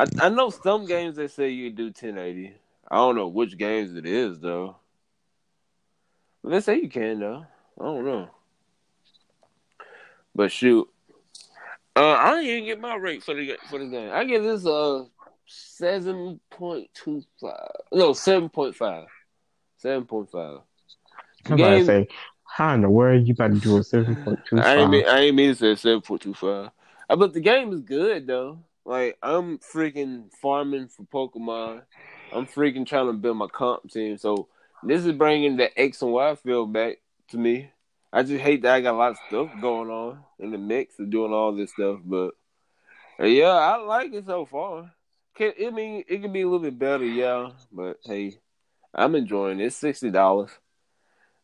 [0.00, 2.54] I I know some games they say you do 1080.
[2.90, 4.76] I don't know which games it is though.
[6.42, 7.44] Let's say you can though.
[7.78, 8.30] I don't know.
[10.34, 10.88] But shoot,
[11.96, 14.10] uh, I didn't even get my rate for the for the game.
[14.10, 15.04] I give this uh
[15.46, 17.70] seven point two five.
[17.92, 19.06] No, seven point five.
[19.76, 20.60] Seven point five.
[21.46, 22.08] I'm about to say,
[22.44, 24.66] how in the world you about to do a seven point two five?
[24.66, 26.70] I ain't mean I ain't mean to say seven point two five.
[27.10, 28.60] Uh, but the game is good though.
[28.90, 31.82] Like I'm freaking farming for Pokemon.
[32.32, 34.18] I'm freaking trying to build my comp team.
[34.18, 34.48] So
[34.82, 36.96] this is bringing the X and Y feel back
[37.28, 37.70] to me.
[38.12, 40.98] I just hate that I got a lot of stuff going on in the mix
[40.98, 42.32] of doing all this stuff, but
[43.20, 44.90] uh, yeah, I like it so far.
[45.36, 48.40] Can I mean it can be a little bit better, yeah, but hey,
[48.92, 49.66] I'm enjoying it.
[49.66, 50.50] It's sixty dollars,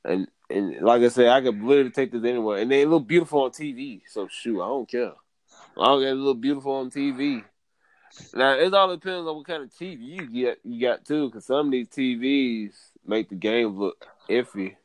[0.04, 3.42] and and like I said, I could literally take this anywhere, and they look beautiful
[3.42, 4.00] on TV.
[4.08, 5.12] So shoot, I don't care.
[5.78, 7.44] I don't get little beautiful on TV.
[8.34, 10.58] Now it all depends on what kind of TV you get.
[10.64, 12.72] You got too, because some of these TVs
[13.06, 14.76] make the game look iffy.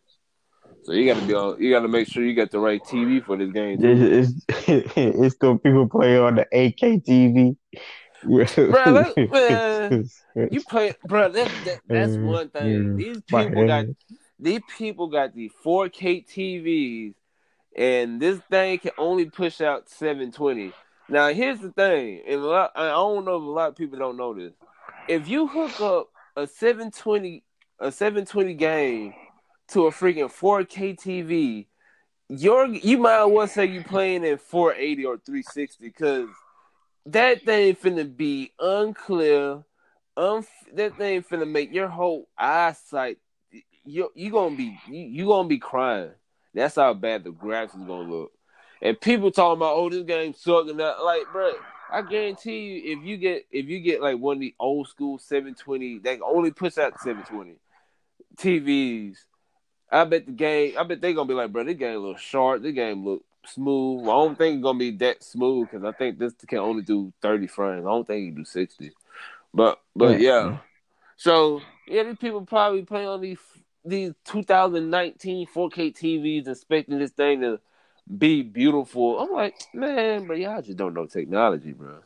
[0.84, 1.62] So you got to be on.
[1.62, 3.78] You got to make sure you got the right TV for this game.
[3.82, 7.56] It's, it's, it's still people play on the 8K TV.
[8.24, 10.10] bro, man,
[10.52, 11.30] you play, bro.
[11.30, 12.96] That, that, that's uh, one thing.
[12.96, 13.86] These people got
[14.40, 17.14] these people got the 4K TVs,
[17.76, 20.74] and this thing can only push out 720.
[21.10, 24.18] Now, here's the thing, and lot, I don't know if a lot of people don't
[24.18, 24.54] know this.
[25.08, 27.44] If you hook up a 720
[27.82, 29.14] a 720 game
[29.70, 31.66] to a freaking 4K TV,
[32.30, 36.30] you're you might as well say you're playing in 480 or 360 because
[37.08, 39.64] that thing finna be unclear.
[40.16, 43.18] Um, that thing finna make your whole eyesight.
[43.84, 46.12] You you gonna be you, you gonna be crying.
[46.54, 48.32] That's how bad the graphics is gonna look.
[48.82, 51.04] And people talking about, oh, this game sucks and that.
[51.04, 51.54] Like, bro,
[51.92, 55.18] I guarantee you, if you get if you get like one of the old school
[55.20, 57.56] 720, they only push out 720
[58.38, 59.18] TVs.
[59.92, 60.76] I bet the game.
[60.78, 62.64] I bet they gonna be like, bro, this game look sharp.
[62.64, 64.04] This game look smooth.
[64.04, 67.12] I don't think it's gonna be that smooth because I think this can only do
[67.22, 67.86] 30 frames.
[67.86, 68.92] I don't think you do 60.
[69.54, 70.60] But but yeah.
[71.18, 73.40] So yeah, these people probably play on these
[73.84, 77.60] these 2019 4K TVs expecting this thing to
[78.18, 79.20] be beautiful.
[79.20, 82.00] I'm like, man, but y'all just don't know technology, bro.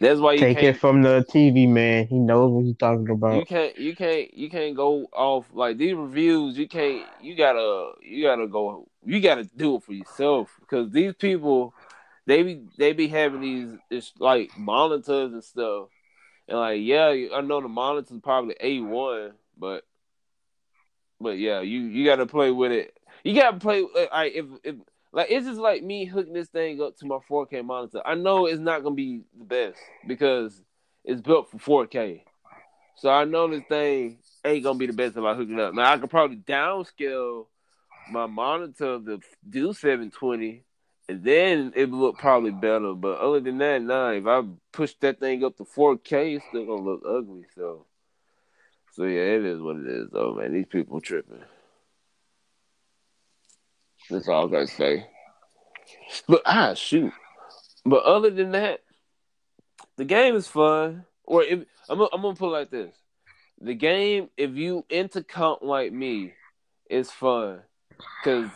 [0.00, 2.06] That's why you take it from the TV man.
[2.06, 3.36] He knows what he's talking about.
[3.36, 6.56] You can't, you can't, you can't go off like these reviews.
[6.56, 7.04] You can't.
[7.20, 8.88] You gotta, you gotta go.
[9.04, 11.74] You gotta do it for yourself because these people,
[12.26, 15.88] they be, they be having these, it's like monitors and stuff,
[16.48, 19.84] and like, yeah, I know the monitor's probably a one, but,
[21.20, 22.98] but yeah, you you gotta play with it.
[23.22, 23.86] You gotta play.
[24.10, 24.76] Like, if if
[25.12, 28.00] like it's just like me hooking this thing up to my 4K monitor.
[28.04, 30.62] I know it's not gonna be the best because
[31.04, 32.22] it's built for 4K.
[32.96, 35.74] So I know this thing ain't gonna be the best if I hook it up.
[35.74, 37.46] Now I could probably downscale
[38.10, 40.64] my monitor to do 720,
[41.08, 42.94] and then it would look probably better.
[42.94, 44.10] But other than that, nah.
[44.10, 44.42] If I
[44.72, 47.46] push that thing up to 4K, it's still gonna look ugly.
[47.54, 47.86] So,
[48.92, 50.52] so yeah, it is what it is, though, man.
[50.52, 51.42] These people tripping.
[54.10, 55.06] That's all I gotta say.
[56.28, 57.12] But ah, shoot.
[57.84, 58.80] But other than that,
[59.96, 61.04] the game is fun.
[61.24, 62.94] Or if I'm, I'm gonna put it like this:
[63.60, 66.32] the game, if you into comp like me,
[66.88, 67.60] is fun.
[68.24, 68.48] Cause,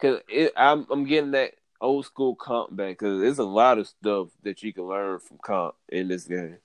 [0.00, 2.98] cause it, I'm I'm getting that old school comp back.
[2.98, 6.58] Cause there's a lot of stuff that you can learn from comp in this game.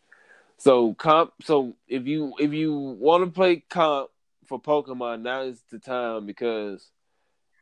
[0.58, 4.10] So comp, so if you if you want to play comp
[4.48, 6.90] for Pokemon, now is the time because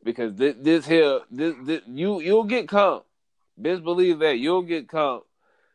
[0.04, 3.04] because this, this here this, this you you'll get comp.
[3.58, 5.24] Best believe that you'll get comp.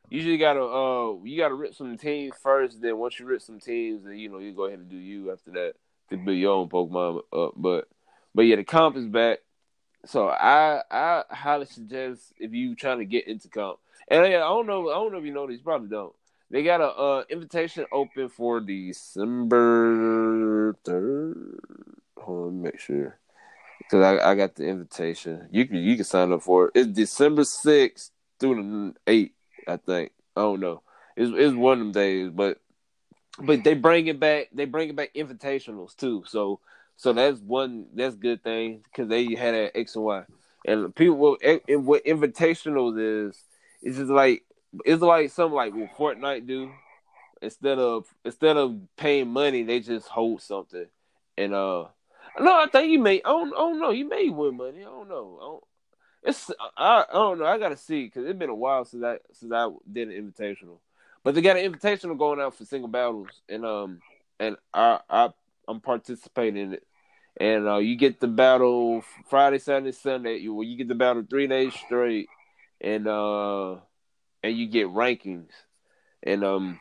[0.09, 2.81] You just gotta uh you gotta rip some teams first.
[2.81, 5.31] Then once you rip some teams, then you know you go ahead and do you
[5.31, 5.75] after that
[6.09, 7.53] to build your own Pokemon up.
[7.55, 7.87] But
[8.35, 9.41] but yeah, the comp is back.
[10.07, 13.79] So I I highly suggest if you trying to get into comp.
[14.09, 16.14] And yeah, I don't know I don't know if you know this, probably don't.
[16.51, 19.57] They got a uh, invitation open for December
[20.85, 21.61] third.
[22.19, 23.19] Hold on, make sure
[23.79, 25.49] because I, I got the invitation.
[25.51, 26.73] You can you can sign up for it.
[26.75, 29.35] It's December sixth through the eighth,
[29.67, 30.13] I think.
[30.37, 30.83] I don't know.
[31.17, 32.59] It's it's one of them days, but
[33.39, 34.49] but they bring it back.
[34.53, 36.25] They bring it back invitationals too.
[36.27, 36.61] So
[36.97, 40.23] so that's one that's good thing because they had that X and Y.
[40.67, 43.43] And people and what invitationals is
[43.83, 44.45] it's just like
[44.85, 46.71] it's like something like what Fortnite do.
[47.43, 50.87] Instead of instead of paying money, they just hold something.
[51.37, 51.87] And uh
[52.39, 53.16] no, I think you may.
[53.25, 53.91] I don't, I don't know.
[53.91, 54.81] You may win money.
[54.83, 55.39] I don't know.
[55.41, 55.64] I don't,
[56.23, 57.47] it's I, I don't know.
[57.47, 60.79] I gotta see because it's been a while since I since I did an invitational.
[61.25, 64.01] But they got an invitational going out for single battles, and um,
[64.39, 65.31] and I I
[65.66, 66.87] I'm participating in it.
[67.39, 70.37] And uh, you get the battle Friday, Saturday, Sunday.
[70.39, 72.29] You well, you get the battle three days straight,
[72.81, 73.77] and uh,
[74.43, 75.51] and you get rankings,
[76.22, 76.80] and um,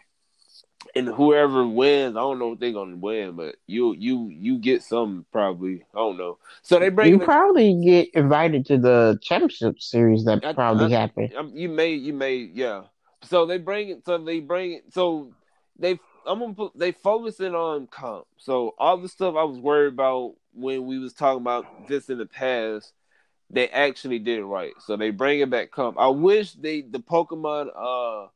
[0.95, 4.83] and whoever wins, I don't know what they're gonna win, but you you you get
[4.83, 5.83] some probably.
[5.93, 6.37] I don't know.
[6.61, 10.99] So they bring you probably get invited to the championship series that I, probably I,
[10.99, 11.33] happened.
[11.37, 12.83] I, you may you may yeah.
[13.23, 14.05] So they bring it.
[14.05, 14.93] So they bring it.
[14.93, 15.33] So
[15.77, 18.25] they I'm gonna put they focusing on comp.
[18.37, 22.17] So all the stuff I was worried about when we was talking about this in
[22.17, 22.93] the past,
[23.49, 24.73] they actually did it right.
[24.79, 25.97] So they bring it back comp.
[25.99, 28.29] I wish they the Pokemon uh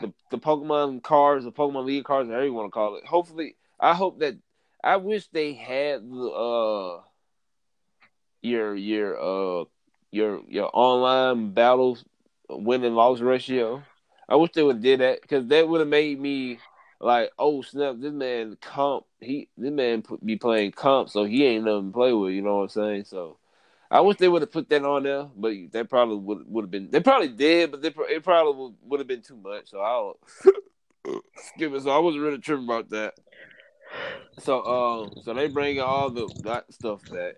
[0.00, 3.06] the the Pokemon cards, the Pokemon League cards, whatever you want to call it.
[3.06, 4.36] Hopefully, I hope that
[4.82, 7.02] I wish they had the uh
[8.42, 9.64] your your uh
[10.10, 12.04] your your online battles
[12.48, 13.82] win and loss ratio.
[14.28, 16.58] I wish they would did that because that would have made me
[17.00, 21.64] like, oh snap, this man comp, he this man be playing comp, so he ain't
[21.64, 22.32] nothing to play with.
[22.32, 23.04] You know what I'm saying?
[23.04, 23.37] So
[23.90, 26.70] I wish they would have put that on there, but they probably would would have
[26.70, 26.90] been.
[26.90, 29.70] They probably did, but they it probably would have been too much.
[29.70, 30.18] So I'll
[31.36, 31.82] skip it.
[31.82, 33.14] So I wasn't really tripping about that.
[34.40, 37.34] So um, so they bring all the that stuff back.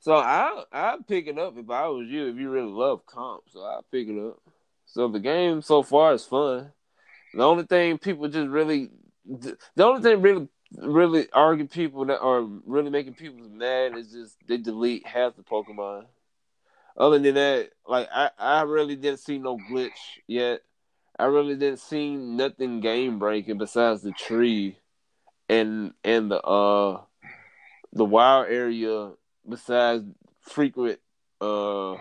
[0.00, 2.28] So I I pick it up if I was you.
[2.28, 4.38] If you really love comp, so I pick it up.
[4.86, 6.72] So the game so far is fun.
[7.32, 8.90] The only thing people just really,
[9.24, 14.36] the only thing really really argue people that are really making people mad is just
[14.46, 16.06] they delete half the Pokemon.
[16.96, 20.62] Other than that, like I, I really didn't see no glitch yet.
[21.18, 24.76] I really didn't see nothing game breaking besides the tree
[25.48, 27.00] and and the uh
[27.92, 29.10] the wild area
[29.48, 30.04] besides
[30.40, 31.00] frequent
[31.40, 31.94] uh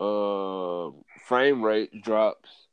[0.00, 0.90] uh
[1.26, 2.63] frame rate drops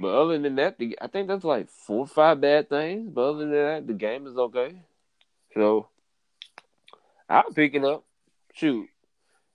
[0.00, 3.10] but other than that, the, I think that's like four or five bad things.
[3.12, 4.74] But other than that, the game is okay.
[5.54, 5.88] So
[7.28, 8.04] I'll pick it up.
[8.52, 8.88] Shoot,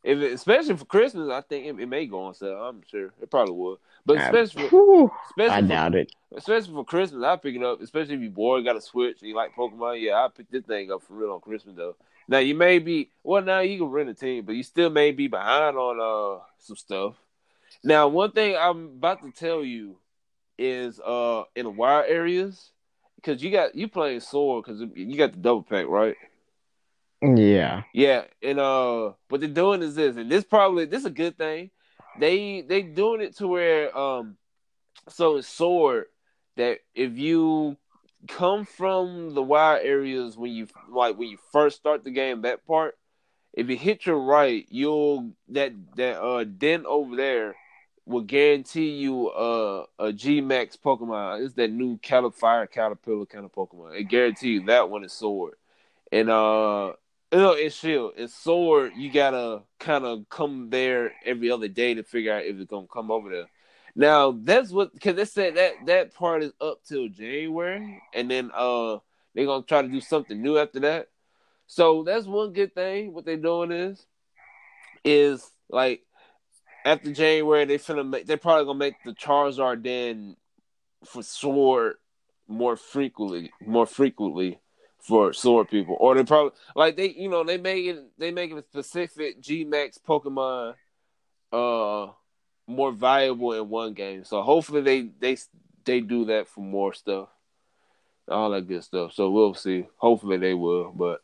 [0.06, 2.62] if it, especially for Christmas, I think it, it, may go on sale.
[2.62, 3.80] I'm sure it probably would.
[4.06, 6.12] But especially, for, especially I doubt for, it.
[6.38, 7.82] Especially for Christmas, I'll pick it up.
[7.82, 10.00] Especially if you bored, got a Switch, and you like Pokemon.
[10.00, 11.96] Yeah, I'll pick this thing up for real on Christmas though.
[12.28, 13.42] Now you may be well.
[13.42, 16.76] Now you can rent a team, but you still may be behind on uh some
[16.76, 17.16] stuff.
[17.84, 19.98] Now, one thing I'm about to tell you
[20.58, 22.72] is uh in the wild areas
[23.16, 26.16] because you got you playing sword because you got the double pack right.
[27.22, 27.84] Yeah.
[27.94, 31.38] Yeah, and uh, what they're doing is this, and this probably this is a good
[31.38, 31.72] thing.
[32.20, 34.38] They they doing it to where um,
[35.10, 36.06] so it's sword
[36.58, 37.78] that if you
[38.28, 42.66] come from the wild areas when you like when you first start the game, that
[42.68, 42.98] part,
[43.54, 47.56] if you hit your right, you'll that that uh den over there
[48.06, 51.44] will guarantee you uh, a G Max Pokemon.
[51.44, 54.00] It's that new Cal- Fire Caterpillar kind of Pokemon.
[54.00, 55.56] It guarantee you that one is Sword,
[56.12, 56.94] and uh,
[57.32, 58.14] you know it's Shield.
[58.18, 58.94] It's Sword.
[58.96, 62.88] You gotta kind of come there every other day to figure out if it's gonna
[62.88, 63.48] come over there.
[63.96, 68.52] Now that's what because they said that that part is up till January, and then
[68.54, 68.98] uh
[69.34, 71.08] they're gonna try to do something new after that.
[71.68, 73.14] So that's one good thing.
[73.14, 74.06] What they're doing is
[75.04, 76.04] is like
[76.86, 78.28] after January, they finna make.
[78.28, 80.38] They're probably gonna make the Charizard then
[81.04, 81.96] for sword
[82.48, 84.60] more frequently, more frequently
[85.00, 87.98] for sword people, or they probably like they, you know, they make it.
[88.20, 90.76] They make it a specific G Max Pokemon,
[91.52, 92.12] uh,
[92.68, 94.24] more valuable in one game.
[94.24, 95.38] So hopefully they they
[95.86, 97.30] they do that for more stuff,
[98.28, 99.14] all that good stuff.
[99.14, 99.88] So we'll see.
[99.98, 101.22] Hopefully they will, but.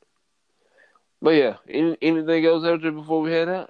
[1.24, 3.70] But yeah, any, anything else, LJ, before we head out?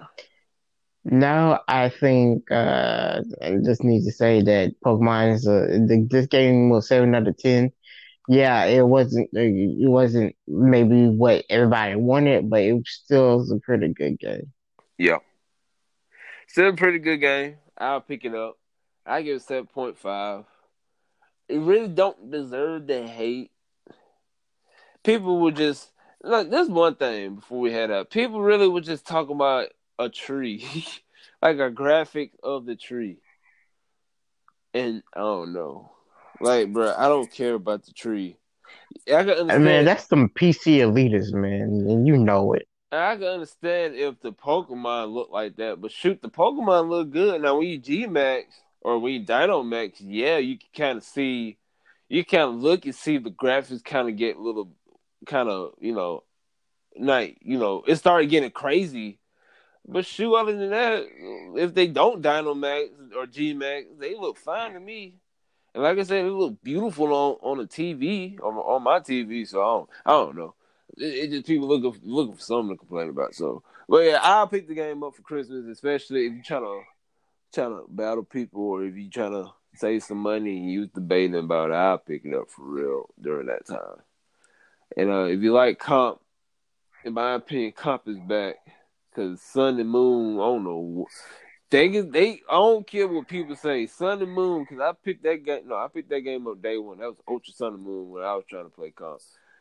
[1.04, 6.26] No, I think uh, I just need to say that Pokemon is a the, this
[6.26, 7.72] game was seven out of ten.
[8.28, 13.88] Yeah, it wasn't it wasn't maybe what everybody wanted, but it still was a pretty
[13.88, 14.52] good game.
[14.96, 15.18] Yeah,
[16.46, 17.56] still a pretty good game.
[17.76, 18.58] I'll pick it up.
[19.04, 20.44] I give it seven point five.
[21.48, 23.50] It really don't deserve the hate.
[25.02, 25.90] People would just
[26.22, 28.08] like this one thing before we head up.
[28.08, 29.66] People really were just talking about
[29.98, 30.66] a tree,
[31.42, 33.18] like a graphic of the tree.
[34.74, 35.92] And I don't know,
[36.40, 38.36] like, bro, I don't care about the tree.
[39.06, 39.64] I can understand.
[39.64, 42.66] Man, that's some PC elitists, man, and you know it.
[42.90, 47.40] I can understand if the Pokemon look like that, but shoot, the Pokemon look good.
[47.40, 51.56] Now, when you G Max or when you Dynamax, yeah, you can kind of see,
[52.08, 54.72] you kind of look and see the graphics kind of get a little,
[55.26, 56.24] kind of, you know,
[56.98, 59.18] like, you know, it started getting crazy
[59.86, 61.06] but shoot, other than that,
[61.56, 65.16] if they don't Dynamax or G Max, they look fine to me.
[65.74, 69.46] And like I said, it look beautiful on on the TV on on my TV.
[69.48, 70.54] So I don't I don't know.
[70.96, 73.34] It, it just people looking looking for something to complain about.
[73.34, 76.82] So, but yeah, I'll pick the game up for Christmas, especially if you're trying to
[77.52, 81.36] trying to battle people or if you trying to save some money and you debating
[81.36, 81.74] about it.
[81.74, 84.02] I'll pick it up for real during that time.
[84.96, 86.20] And uh, if you like comp,
[87.04, 88.56] in my opinion, comp is back.
[89.14, 91.06] Cause Sun and Moon, I don't know.
[91.70, 93.86] They they I don't care what people say.
[93.86, 95.68] Sun and Moon, cause I picked that game.
[95.68, 96.98] No, I picked that game up day one.
[96.98, 99.20] That was Ultra Sun and Moon when I was trying to play comp.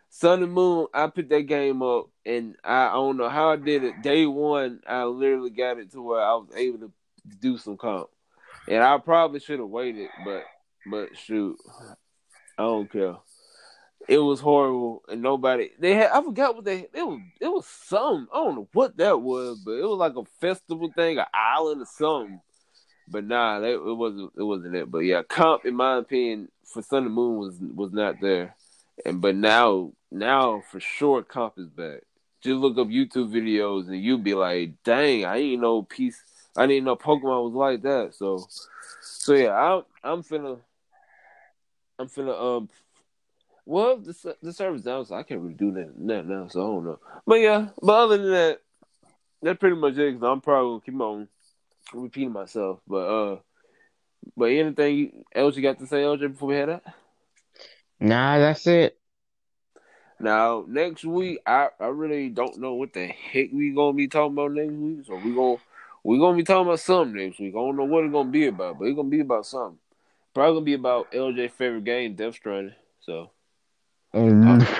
[0.10, 3.56] Sun and Moon, I picked that game up, and I, I don't know how I
[3.56, 4.02] did it.
[4.02, 6.91] Day one, I literally got it to where I was able to
[7.39, 8.10] do some comp,
[8.68, 10.43] and I probably should have waited, but
[10.86, 11.58] but shoot,
[12.58, 13.16] I don't care.
[14.12, 15.70] It was horrible, and nobody.
[15.80, 16.12] They had.
[16.12, 16.80] I forgot what they.
[16.93, 17.22] It was.
[17.39, 18.28] It was some.
[18.34, 21.84] I don't know what that was, but it was like a festival thing, an island
[21.84, 22.41] or something.
[23.07, 24.34] But nah, that, it wasn't.
[24.36, 24.91] It wasn't it.
[24.91, 28.53] But yeah, comp, in my opinion, for Sun and Moon was was not there.
[29.05, 32.01] And but now, now for sure, comp is back.
[32.41, 36.22] Just look up YouTube videos, and you'll be like, "Dang, I didn't know piece.
[36.57, 38.45] I didn't know Pokemon was like that." So,
[39.01, 40.59] so yeah, I'm I'm finna
[41.97, 42.70] I'm finna um
[43.72, 46.84] well, the the service down, so I can't really do that, now, so I don't
[46.84, 46.99] know.
[47.26, 48.61] But yeah, but other than that,
[49.41, 50.19] that's pretty much it.
[50.19, 51.28] Cause I'm probably gonna keep on
[51.93, 52.82] repeating myself.
[52.86, 53.38] But uh,
[54.36, 56.84] but anything else you got to say, LJ, before we head out?
[58.01, 58.97] Nah, that's it.
[60.19, 64.34] Now next week, I I really don't know what the heck we gonna be talking
[64.34, 65.05] about next week.
[65.05, 65.61] So we gonna
[66.03, 67.53] we gonna be talking about something next week.
[67.55, 69.80] I don't know what it's gonna be about, but it's gonna be about something.
[70.34, 72.76] Probably gonna be about LJ favorite game, Death Stranding.
[72.99, 73.32] So.
[74.14, 74.59] Um,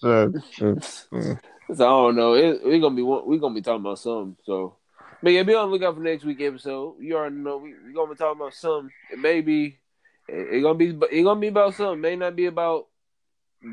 [0.00, 2.34] so I don't know.
[2.34, 4.36] It, we gonna be we gonna be talking about something.
[4.44, 4.76] So,
[5.22, 6.96] but yeah, be on the lookout for next week episode.
[7.00, 8.90] You already know we we gonna be talking about something.
[9.12, 9.78] It may be
[10.28, 11.98] it, it gonna be it gonna be about something.
[11.98, 12.86] It may not be about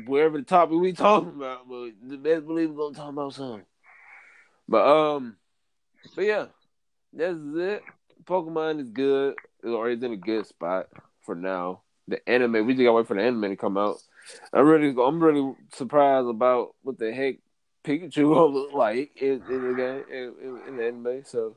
[0.06, 3.64] wherever the topic we talking about, but the best believe we're gonna talk about something.
[4.68, 5.36] But um,
[6.14, 6.46] but yeah,
[7.12, 7.82] that's it.
[8.24, 10.88] Pokemon is good, It's is in a good spot
[11.22, 11.82] for now.
[12.08, 13.96] The anime, we just gotta wait for the anime to come out.
[14.52, 17.36] I'm really, I'm really surprised about what the heck
[17.84, 21.22] Pikachu will look like in, in the game in, in, the anime.
[21.24, 21.56] So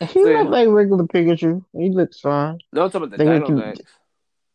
[0.00, 1.64] he so, looks like regular Pikachu.
[1.72, 2.58] He looks fine.
[2.72, 3.76] No, I'm talking about the Dynamax.
[3.76, 3.86] Can...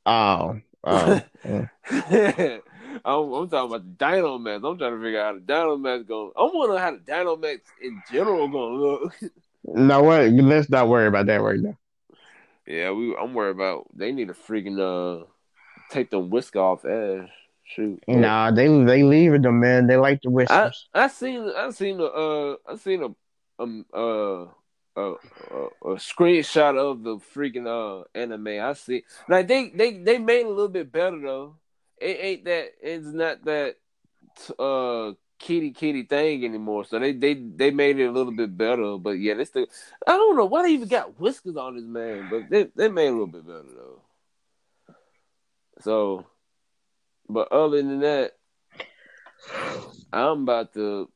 [0.06, 1.22] Oh, oh.
[2.12, 2.58] yeah.
[3.04, 4.56] I'm, I'm, talking about the Dynamax.
[4.68, 6.32] I'm trying to figure out how the Dynamax going.
[6.38, 9.14] I'm wondering how the Dynamax in general gonna look.
[9.64, 10.30] no, what?
[10.30, 11.78] Let's not worry about that right now.
[12.68, 13.16] Yeah, we.
[13.16, 13.86] I'm worried about.
[13.96, 15.26] They need a freaking uh
[15.90, 17.30] take the whisk off Ash.
[17.68, 18.04] Shoot.
[18.08, 19.88] Nah, they they leaving them, man.
[19.88, 20.88] They like the whiskers.
[20.94, 24.46] I, I seen I seen a uh I seen a um uh
[24.98, 28.48] a, a, a screenshot of the freaking uh anime.
[28.48, 29.04] I see.
[29.28, 31.56] Like they they they made it a little bit better though.
[31.98, 32.68] It ain't that.
[32.82, 33.78] It's not that
[34.60, 36.86] uh kitty kitty thing anymore.
[36.86, 38.98] So they they they made it a little bit better.
[38.98, 39.66] But yeah, they still.
[40.06, 43.08] I don't know why they even got whiskers on this man, but they they made
[43.08, 44.02] it a little bit better though.
[45.82, 46.26] So,
[47.30, 48.34] but other than that,
[50.13, 51.09] I'm about to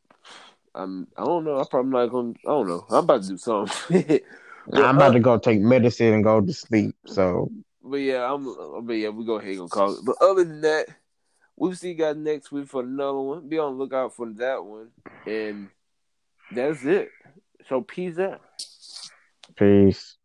[0.79, 1.57] I'm I don't know.
[1.57, 2.33] I'm probably not gonna.
[2.45, 2.85] I don't know.
[2.89, 4.21] I'm about to do something.
[4.73, 6.95] I'm about uh, to go take medicine and go to sleep.
[7.05, 7.51] So,
[7.83, 8.85] but yeah, I'm.
[8.85, 10.05] But yeah, we go ahead and call it.
[10.05, 10.87] But other than that,
[11.55, 13.49] we'll see you guys next week for another one.
[13.49, 14.89] Be on the lookout for that one,
[15.25, 15.69] and
[16.51, 17.09] that's it.
[17.67, 18.41] So peace out.
[19.55, 20.17] Peace.